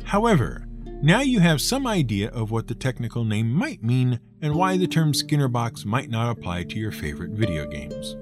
However, 0.03 0.67
now 1.01 1.21
you 1.21 1.39
have 1.39 1.61
some 1.61 1.87
idea 1.87 2.29
of 2.29 2.51
what 2.51 2.67
the 2.67 2.75
technical 2.75 3.25
name 3.25 3.51
might 3.51 3.83
mean 3.83 4.19
and 4.41 4.53
why 4.53 4.77
the 4.77 4.87
term 4.87 5.13
Skinner 5.13 5.47
box 5.47 5.83
might 5.83 6.09
not 6.09 6.29
apply 6.29 6.63
to 6.63 6.79
your 6.79 6.91
favorite 6.91 7.31
video 7.31 7.65
games. 7.65 8.15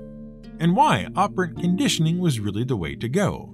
And 0.60 0.76
why 0.76 1.08
operant 1.15 1.60
conditioning 1.60 2.19
was 2.19 2.39
really 2.39 2.63
the 2.63 2.78
way 2.78 2.96
to 2.96 3.10
go. 3.10 3.54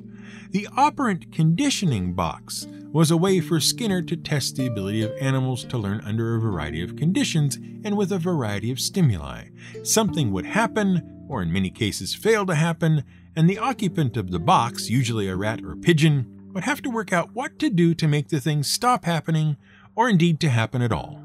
The 0.51 0.67
operant 0.75 1.31
conditioning 1.31 2.13
box 2.13 2.67
was 2.91 3.11
a 3.11 3.17
way 3.17 3.39
for 3.39 3.59
Skinner 3.59 4.01
to 4.01 4.17
test 4.17 4.55
the 4.55 4.65
ability 4.65 5.03
of 5.03 5.11
animals 5.21 5.63
to 5.65 5.77
learn 5.77 6.01
under 6.01 6.35
a 6.35 6.39
variety 6.39 6.81
of 6.81 6.95
conditions 6.95 7.55
and 7.55 7.95
with 7.95 8.11
a 8.11 8.17
variety 8.17 8.71
of 8.71 8.79
stimuli. 8.79 9.49
Something 9.83 10.31
would 10.31 10.45
happen, 10.45 11.25
or 11.27 11.41
in 11.41 11.53
many 11.53 11.69
cases 11.69 12.15
fail 12.15 12.45
to 12.47 12.55
happen, 12.55 13.03
and 13.35 13.49
the 13.49 13.59
occupant 13.59 14.17
of 14.17 14.31
the 14.31 14.39
box, 14.39 14.89
usually 14.89 15.27
a 15.27 15.35
rat 15.35 15.63
or 15.63 15.75
pigeon, 15.75 16.51
would 16.53 16.63
have 16.63 16.81
to 16.81 16.89
work 16.89 17.13
out 17.13 17.35
what 17.35 17.59
to 17.59 17.69
do 17.69 17.93
to 17.93 18.07
make 18.07 18.29
the 18.29 18.39
thing 18.39 18.63
stop 18.63 19.05
happening, 19.05 19.55
or 19.95 20.09
indeed 20.09 20.39
to 20.39 20.49
happen 20.49 20.81
at 20.81 20.91
all. 20.91 21.23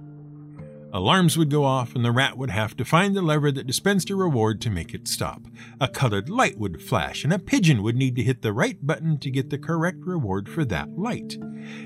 Alarms 0.95 1.37
would 1.37 1.51
go 1.51 1.65
off, 1.65 1.97
and 1.97 2.05
the 2.05 2.13
rat 2.13 2.39
would 2.39 2.51
have 2.51 2.77
to 2.77 2.85
find 2.85 3.17
the 3.17 3.21
lever 3.21 3.51
that 3.51 3.67
dispensed 3.67 4.11
a 4.11 4.15
reward 4.15 4.61
to 4.61 4.71
make 4.71 4.95
it 4.95 5.09
stop. 5.09 5.43
A 5.81 5.89
colored 5.89 6.31
light 6.31 6.57
would 6.57 6.81
flash, 6.81 7.25
and 7.25 7.33
a 7.33 7.39
pigeon 7.41 7.83
would 7.83 7.97
need 7.97 8.15
to 8.15 8.23
hit 8.23 8.43
the 8.43 8.53
right 8.53 8.79
button 8.81 9.19
to 9.19 9.29
get 9.29 9.51
the 9.51 9.59
correct 9.59 9.99
reward 10.07 10.49
for 10.49 10.65
that 10.67 10.97
light. 10.97 11.37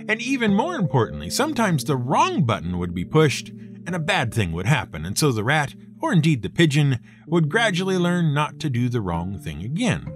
And 0.06 0.20
even 0.20 0.54
more 0.54 0.74
importantly, 0.74 1.30
sometimes 1.30 1.84
the 1.84 1.96
wrong 1.96 2.44
button 2.44 2.78
would 2.78 2.94
be 2.94 3.06
pushed, 3.06 3.48
and 3.48 3.94
a 3.94 3.98
bad 3.98 4.34
thing 4.34 4.52
would 4.52 4.66
happen, 4.66 5.06
and 5.06 5.16
so 5.16 5.32
the 5.32 5.42
rat, 5.42 5.74
or 6.02 6.12
indeed 6.12 6.42
the 6.42 6.50
pigeon, 6.50 6.98
would 7.26 7.48
gradually 7.48 7.96
learn 7.96 8.34
not 8.34 8.60
to 8.60 8.68
do 8.68 8.90
the 8.90 9.00
wrong 9.00 9.38
thing 9.38 9.62
again. 9.62 10.12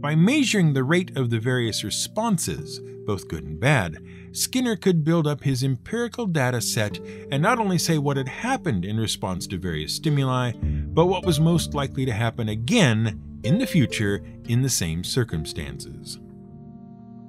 By 0.00 0.14
measuring 0.14 0.74
the 0.74 0.84
rate 0.84 1.16
of 1.16 1.30
the 1.30 1.40
various 1.40 1.82
responses, 1.82 2.80
both 3.04 3.26
good 3.26 3.42
and 3.42 3.58
bad, 3.58 3.98
Skinner 4.30 4.76
could 4.76 5.02
build 5.02 5.26
up 5.26 5.42
his 5.42 5.64
empirical 5.64 6.26
data 6.26 6.60
set 6.60 7.00
and 7.32 7.42
not 7.42 7.58
only 7.58 7.78
say 7.78 7.98
what 7.98 8.16
had 8.16 8.28
happened 8.28 8.84
in 8.84 8.96
response 8.96 9.48
to 9.48 9.58
various 9.58 9.94
stimuli, 9.94 10.52
but 10.52 11.06
what 11.06 11.26
was 11.26 11.40
most 11.40 11.74
likely 11.74 12.06
to 12.06 12.12
happen 12.12 12.48
again 12.48 13.40
in 13.42 13.58
the 13.58 13.66
future 13.66 14.22
in 14.44 14.62
the 14.62 14.68
same 14.68 15.02
circumstances. 15.02 16.20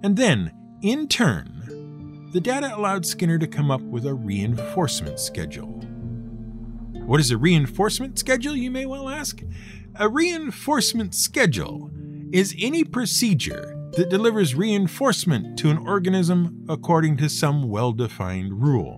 And 0.04 0.16
then, 0.16 0.52
in 0.84 1.08
turn, 1.08 2.30
the 2.34 2.40
data 2.40 2.76
allowed 2.76 3.04
Skinner 3.04 3.40
to 3.40 3.48
come 3.48 3.72
up 3.72 3.82
with 3.82 4.06
a 4.06 4.14
reinforcement 4.14 5.20
schedule. 5.20 5.82
What 6.94 7.20
is 7.20 7.32
a 7.32 7.38
reinforcement 7.38 8.20
schedule, 8.20 8.56
you 8.56 8.70
may 8.70 8.86
well 8.86 9.10
ask? 9.10 9.42
A 9.96 10.08
reinforcement 10.08 11.16
schedule 11.16 11.90
is 12.32 12.56
any 12.60 12.84
procedure 12.84 13.76
that 13.94 14.10
delivers 14.10 14.54
reinforcement 14.54 15.58
to 15.58 15.70
an 15.70 15.78
organism 15.78 16.66
according 16.70 17.18
to 17.18 17.30
some 17.30 17.70
well 17.70 17.92
defined 17.92 18.62
rule. 18.62 18.98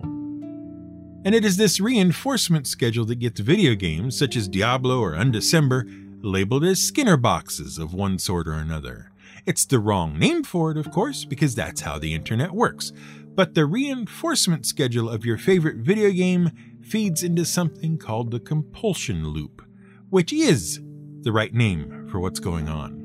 And 1.24 1.34
it 1.34 1.44
is 1.44 1.56
this 1.56 1.80
reinforcement 1.80 2.66
schedule 2.66 3.04
that 3.06 3.20
gets 3.20 3.40
video 3.40 3.74
games 3.74 4.18
such 4.18 4.36
as 4.36 4.48
Diablo 4.48 5.00
or 5.00 5.12
Undecember 5.12 5.84
labeled 6.22 6.64
as 6.64 6.82
Skinner 6.82 7.16
boxes 7.16 7.78
of 7.78 7.94
one 7.94 8.18
sort 8.18 8.46
or 8.46 8.54
another. 8.54 9.12
It's 9.46 9.64
the 9.64 9.78
wrong 9.78 10.18
name 10.18 10.44
for 10.44 10.70
it, 10.70 10.76
of 10.76 10.90
course, 10.90 11.24
because 11.24 11.54
that's 11.54 11.80
how 11.80 11.98
the 11.98 12.14
internet 12.14 12.52
works. 12.52 12.92
But 13.34 13.54
the 13.54 13.66
reinforcement 13.66 14.66
schedule 14.66 15.08
of 15.08 15.24
your 15.24 15.38
favorite 15.38 15.78
video 15.78 16.10
game 16.10 16.50
feeds 16.82 17.22
into 17.22 17.44
something 17.44 17.98
called 17.98 18.30
the 18.30 18.40
compulsion 18.40 19.28
loop, 19.28 19.62
which 20.10 20.32
is 20.32 20.80
the 21.22 21.32
right 21.32 21.54
name 21.54 22.08
for 22.10 22.20
what's 22.20 22.40
going 22.40 22.68
on. 22.68 23.01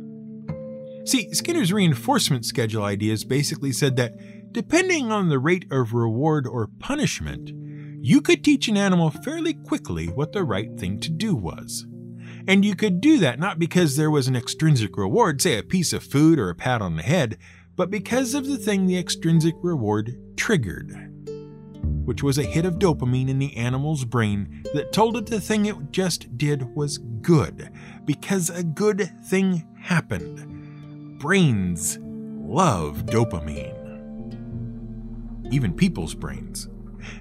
See, 1.07 1.33
Skinner's 1.33 1.71
reinforcement 1.71 2.45
schedule 2.45 2.83
ideas 2.83 3.23
basically 3.23 3.71
said 3.71 3.95
that 3.95 4.51
depending 4.51 5.09
on 5.09 5.29
the 5.29 5.39
rate 5.39 5.65
of 5.71 5.93
reward 5.93 6.45
or 6.45 6.67
punishment, 6.79 7.49
you 8.01 8.19
could 8.19 8.43
teach 8.43 8.67
an 8.67 8.75
animal 8.75 9.09
fairly 9.09 9.53
quickly 9.53 10.07
what 10.07 10.33
the 10.33 10.43
right 10.43 10.77
thing 10.77 10.99
to 10.99 11.09
do 11.09 11.33
was. 11.33 11.87
And 12.45 12.65
you 12.65 12.75
could 12.75 12.99
do 12.99 13.19
that 13.19 13.39
not 13.39 13.57
because 13.57 13.95
there 13.95 14.11
was 14.11 14.27
an 14.27 14.35
extrinsic 14.35 14.97
reward, 14.97 15.41
say 15.41 15.57
a 15.57 15.63
piece 15.63 15.93
of 15.93 16.03
food 16.03 16.39
or 16.39 16.49
a 16.49 16.55
pat 16.55 16.81
on 16.81 16.97
the 16.97 17.03
head, 17.03 17.37
but 17.77 17.89
because 17.89 18.33
of 18.33 18.45
the 18.45 18.57
thing 18.57 18.85
the 18.85 18.97
extrinsic 18.97 19.55
reward 19.61 20.13
triggered, 20.35 20.91
which 22.03 22.21
was 22.21 22.37
a 22.37 22.43
hit 22.43 22.65
of 22.65 22.79
dopamine 22.79 23.29
in 23.29 23.39
the 23.39 23.55
animal's 23.55 24.03
brain 24.03 24.61
that 24.73 24.91
told 24.91 25.15
it 25.15 25.27
the 25.27 25.39
thing 25.39 25.67
it 25.67 25.89
just 25.89 26.37
did 26.37 26.75
was 26.75 26.97
good, 26.97 27.71
because 28.03 28.49
a 28.49 28.61
good 28.61 29.09
thing 29.29 29.65
happened 29.79 30.56
brains 31.17 31.97
love 32.01 33.05
dopamine. 33.05 33.73
Even 35.51 35.73
people's 35.73 36.13
brains. 36.13 36.67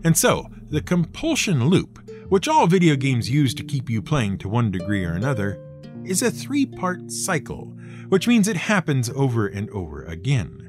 And 0.04 0.16
so, 0.16 0.46
the 0.68 0.82
compulsion 0.82 1.68
loop, 1.68 1.98
which 2.28 2.48
all 2.48 2.66
video 2.66 2.96
games 2.96 3.30
use 3.30 3.54
to 3.54 3.64
keep 3.64 3.88
you 3.88 4.02
playing 4.02 4.38
to 4.38 4.48
one 4.48 4.70
degree 4.70 5.04
or 5.04 5.12
another, 5.12 5.62
is 6.04 6.22
a 6.22 6.30
three 6.30 6.66
part 6.66 7.10
cycle, 7.10 7.76
which 8.08 8.28
means 8.28 8.48
it 8.48 8.56
happens 8.56 9.08
over 9.10 9.46
and 9.46 9.70
over 9.70 10.04
again. 10.04 10.62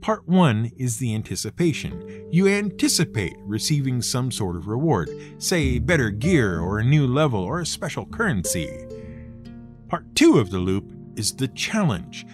Part 0.00 0.28
1 0.28 0.72
is 0.76 0.98
the 0.98 1.14
anticipation. 1.14 2.28
You 2.30 2.46
anticipate 2.46 3.36
receiving 3.38 4.02
some 4.02 4.30
sort 4.30 4.54
of 4.54 4.68
reward, 4.68 5.08
say 5.38 5.78
better 5.78 6.10
gear 6.10 6.60
or 6.60 6.78
a 6.78 6.84
new 6.84 7.06
level 7.06 7.40
or 7.42 7.60
a 7.60 7.66
special 7.66 8.04
currency. 8.04 8.68
Part 9.88 10.14
2 10.14 10.38
of 10.38 10.50
the 10.50 10.58
loop 10.58 10.93
is 11.16 11.32
the 11.32 11.48
challenge. 11.48 12.26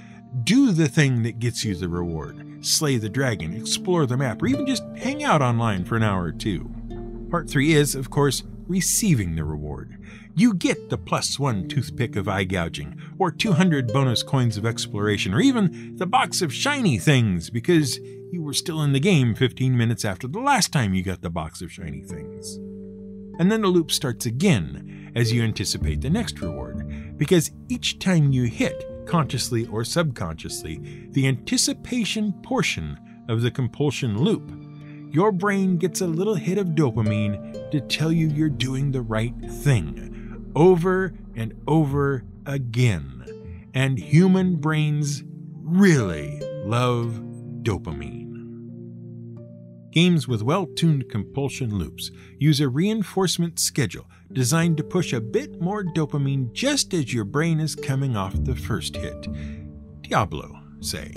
Do 0.44 0.72
the 0.72 0.88
thing 0.88 1.22
that 1.22 1.38
gets 1.38 1.64
you 1.64 1.74
the 1.74 1.88
reward. 1.88 2.64
Slay 2.64 2.96
the 2.98 3.08
dragon, 3.08 3.54
explore 3.54 4.06
the 4.06 4.16
map, 4.16 4.42
or 4.42 4.46
even 4.46 4.66
just 4.66 4.84
hang 4.96 5.24
out 5.24 5.42
online 5.42 5.84
for 5.84 5.96
an 5.96 6.02
hour 6.02 6.24
or 6.24 6.32
two. 6.32 6.70
Part 7.30 7.48
3 7.48 7.72
is, 7.72 7.94
of 7.94 8.10
course, 8.10 8.42
receiving 8.66 9.34
the 9.34 9.44
reward. 9.44 9.96
You 10.34 10.54
get 10.54 10.90
the 10.90 10.98
plus 10.98 11.38
one 11.38 11.68
toothpick 11.68 12.16
of 12.16 12.28
eye 12.28 12.44
gouging, 12.44 13.00
or 13.18 13.30
200 13.30 13.92
bonus 13.92 14.22
coins 14.22 14.56
of 14.56 14.64
exploration, 14.64 15.34
or 15.34 15.40
even 15.40 15.96
the 15.96 16.06
box 16.06 16.40
of 16.40 16.54
shiny 16.54 16.98
things 16.98 17.50
because 17.50 17.98
you 18.30 18.42
were 18.42 18.54
still 18.54 18.82
in 18.82 18.92
the 18.92 19.00
game 19.00 19.34
15 19.34 19.76
minutes 19.76 20.04
after 20.04 20.28
the 20.28 20.38
last 20.38 20.72
time 20.72 20.94
you 20.94 21.02
got 21.02 21.20
the 21.20 21.30
box 21.30 21.60
of 21.62 21.72
shiny 21.72 22.02
things. 22.02 22.56
And 23.40 23.50
then 23.50 23.62
the 23.62 23.68
loop 23.68 23.90
starts 23.90 24.26
again 24.26 25.10
as 25.16 25.32
you 25.32 25.42
anticipate 25.42 26.00
the 26.00 26.10
next 26.10 26.40
reward, 26.40 26.79
because 27.20 27.50
each 27.68 27.98
time 27.98 28.32
you 28.32 28.44
hit, 28.44 29.06
consciously 29.06 29.66
or 29.66 29.84
subconsciously, 29.84 31.08
the 31.10 31.28
anticipation 31.28 32.32
portion 32.42 32.98
of 33.28 33.42
the 33.42 33.50
compulsion 33.50 34.16
loop, 34.16 34.50
your 35.12 35.30
brain 35.30 35.76
gets 35.76 36.00
a 36.00 36.06
little 36.06 36.34
hit 36.34 36.56
of 36.56 36.68
dopamine 36.68 37.70
to 37.72 37.80
tell 37.82 38.10
you 38.10 38.28
you're 38.28 38.48
doing 38.48 38.90
the 38.90 39.02
right 39.02 39.34
thing 39.38 40.50
over 40.56 41.12
and 41.36 41.52
over 41.68 42.24
again. 42.46 43.68
And 43.74 43.98
human 43.98 44.56
brains 44.56 45.22
really 45.62 46.40
love 46.64 47.20
dopamine. 47.62 48.19
Games 49.90 50.28
with 50.28 50.42
well 50.42 50.66
tuned 50.66 51.08
compulsion 51.10 51.76
loops 51.76 52.12
use 52.38 52.60
a 52.60 52.68
reinforcement 52.68 53.58
schedule 53.58 54.06
designed 54.32 54.76
to 54.76 54.84
push 54.84 55.12
a 55.12 55.20
bit 55.20 55.60
more 55.60 55.82
dopamine 55.82 56.52
just 56.52 56.94
as 56.94 57.12
your 57.12 57.24
brain 57.24 57.58
is 57.58 57.74
coming 57.74 58.16
off 58.16 58.44
the 58.44 58.54
first 58.54 58.96
hit. 58.96 59.26
Diablo, 60.02 60.60
say. 60.80 61.12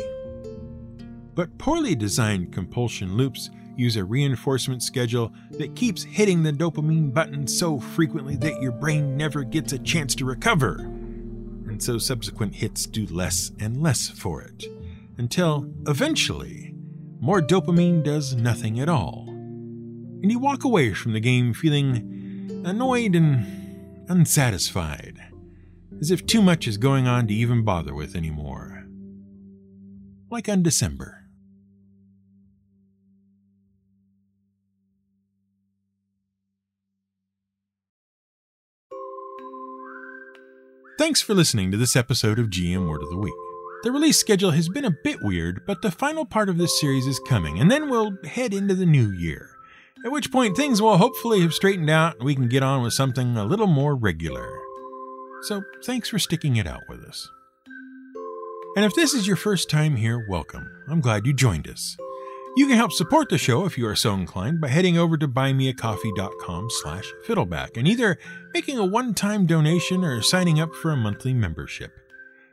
But 1.36 1.58
poorly 1.60 1.96
designed 1.96 2.52
compulsion 2.52 3.16
loops 3.16 3.52
use 3.76 3.96
a 3.96 4.04
reinforcement 4.04 4.82
schedule 4.82 5.32
that 5.52 5.76
keeps 5.76 6.04
hitting 6.04 6.42
the 6.42 6.52
dopamine 6.52 7.14
button 7.14 7.48
so 7.48 7.80
frequently 7.80 8.36
that 8.38 8.62
your 8.62 8.72
brain 8.72 9.16
never 9.16 9.44
gets 9.44 9.74
a 9.74 9.80
chance 9.80 10.16
to 10.16 10.26
recover. 10.26 10.78
And 10.80 11.82
so 11.82 11.98
subsequent 11.98 12.56
hits 12.56 12.86
do 12.86 13.06
less 13.08 13.52
and 13.60 13.82
less 13.82 14.10
for 14.10 14.42
it. 14.42 14.66
Until 15.18 15.72
eventually, 15.88 16.73
more 17.24 17.42
dopamine 17.42 18.04
does 18.04 18.36
nothing 18.36 18.82
at 18.82 18.90
all. 18.90 19.24
And 19.30 20.30
you 20.30 20.40
walk 20.40 20.66
away 20.66 20.94
from 20.94 21.14
the 21.14 21.22
game 21.22 21.54
feeling 21.54 22.64
annoyed 22.66 23.16
and 23.16 24.10
unsatisfied, 24.10 25.24
as 26.02 26.12
if 26.12 26.26
too 26.26 26.42
much 26.42 26.68
is 26.68 26.76
going 26.76 27.08
on 27.08 27.28
to 27.28 27.34
even 27.34 27.64
bother 27.64 27.96
with 27.96 28.18
anymore. 28.18 28.86
Like 30.30 30.48
Undecember. 30.48 31.20
Thanks 41.00 41.22
for 41.22 41.34
listening 41.34 41.72
to 41.72 41.78
this 41.78 41.96
episode 41.96 42.38
of 42.38 42.48
GM 42.48 42.90
Word 42.90 43.02
of 43.02 43.10
the 43.10 43.18
Week. 43.18 43.43
The 43.84 43.92
release 43.92 44.18
schedule 44.18 44.52
has 44.52 44.70
been 44.70 44.86
a 44.86 44.98
bit 45.04 45.22
weird, 45.22 45.66
but 45.68 45.82
the 45.82 45.92
final 45.92 46.24
part 46.24 46.48
of 46.48 46.58
this 46.58 46.80
series 46.80 47.06
is 47.06 47.20
coming, 47.20 47.60
and 47.60 47.70
then 47.70 47.90
we'll 47.90 48.18
head 48.24 48.54
into 48.54 48.76
the 48.76 48.86
new 48.86 49.12
year. 49.12 49.50
At 50.06 50.12
which 50.12 50.32
point 50.32 50.56
things 50.56 50.82
will 50.82 50.98
hopefully 50.98 51.42
have 51.42 51.54
straightened 51.54 51.90
out 51.90 52.16
and 52.16 52.24
we 52.24 52.34
can 52.34 52.48
get 52.48 52.64
on 52.64 52.82
with 52.82 52.94
something 52.94 53.38
a 53.38 53.44
little 53.44 53.68
more 53.68 53.96
regular. 53.96 54.50
So 55.44 55.64
thanks 55.86 56.08
for 56.08 56.18
sticking 56.18 56.56
it 56.56 56.68
out 56.68 56.84
with 56.88 57.04
us. 57.04 57.30
And 58.78 58.86
if 58.86 58.96
this 58.96 59.14
is 59.14 59.28
your 59.28 59.36
first 59.36 59.70
time 59.70 59.98
here, 59.98 60.26
welcome. 60.30 60.66
I'm 60.90 61.02
glad 61.02 61.26
you 61.26 61.34
joined 61.34 61.68
us. 61.68 61.98
You 62.56 62.68
can 62.68 62.78
help 62.78 62.92
support 62.92 63.30
the 63.30 63.38
show 63.38 63.66
if 63.66 63.78
you 63.78 63.88
are 63.88 63.96
so 63.96 64.14
inclined 64.14 64.62
by 64.62 64.70
heading 64.70 64.98
over 64.98 65.18
to 65.18 65.28
buymeacoffee.com 65.28 66.68
slash 66.70 67.14
fiddleback 67.26 67.76
and 67.78 67.88
either 67.88 68.18
making 68.54 68.78
a 68.78 68.86
one-time 68.86 69.46
donation 69.46 70.04
or 70.04 70.22
signing 70.22 70.60
up 70.60 70.74
for 70.76 70.92
a 70.92 70.98
monthly 70.98 71.34
membership. 71.34 71.92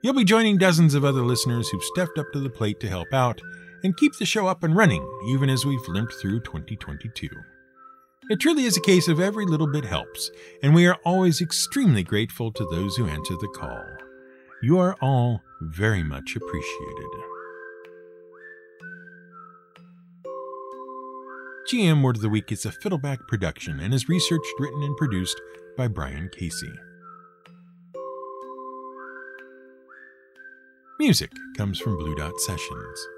You'll 0.03 0.15
be 0.15 0.25
joining 0.25 0.57
dozens 0.57 0.95
of 0.95 1.05
other 1.05 1.21
listeners 1.21 1.69
who've 1.69 1.85
stepped 1.85 2.17
up 2.17 2.33
to 2.33 2.41
the 2.41 2.49
plate 2.49 2.81
to 2.81 2.89
help 2.89 3.13
out 3.13 3.39
and 3.85 3.95
keep 3.99 4.17
the 4.17 4.25
show 4.25 4.47
up 4.47 4.65
and 4.65 4.75
running, 4.75 5.07
even 5.29 5.51
as 5.51 5.67
we've 5.67 5.87
limped 5.89 6.15
through 6.15 6.41
2022. 6.41 7.29
It 8.31 8.41
truly 8.41 8.65
is 8.65 8.79
a 8.79 8.83
case 8.83 9.09
of 9.09 9.21
every 9.21 9.45
little 9.45 9.67
bit 9.67 9.85
helps, 9.85 10.31
and 10.63 10.75
we 10.75 10.87
are 10.87 10.97
always 11.05 11.43
extremely 11.43 12.03
grateful 12.03 12.51
to 12.51 12.67
those 12.71 12.97
who 12.97 13.09
answer 13.09 13.35
the 13.35 13.55
call. 13.55 13.85
You 14.63 14.79
are 14.79 14.97
all 15.03 15.43
very 15.61 16.03
much 16.03 16.35
appreciated. 16.35 17.11
GM 21.71 22.03
Word 22.03 22.17
of 22.17 22.23
the 22.23 22.31
Week 22.31 22.51
is 22.51 22.65
a 22.65 22.73
Fiddleback 22.73 23.29
production 23.29 23.81
and 23.81 23.93
is 23.93 24.09
researched, 24.09 24.55
written, 24.59 24.83
and 24.83 24.97
produced 24.97 25.39
by 25.77 25.89
Brian 25.89 26.31
Casey. 26.31 26.73
Music 31.01 31.33
comes 31.57 31.79
from 31.79 31.97
Blue 31.97 32.15
Dot 32.15 32.39
Sessions. 32.41 33.09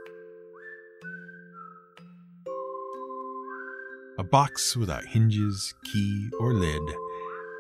A 4.18 4.22
box 4.22 4.76
without 4.76 5.04
hinges, 5.04 5.74
key, 5.92 6.30
or 6.38 6.54
lid, 6.54 6.80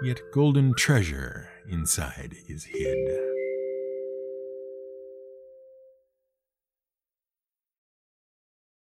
yet 0.04 0.20
golden 0.32 0.74
treasure 0.76 1.48
inside 1.68 2.36
is 2.48 2.62
hid. 2.62 3.31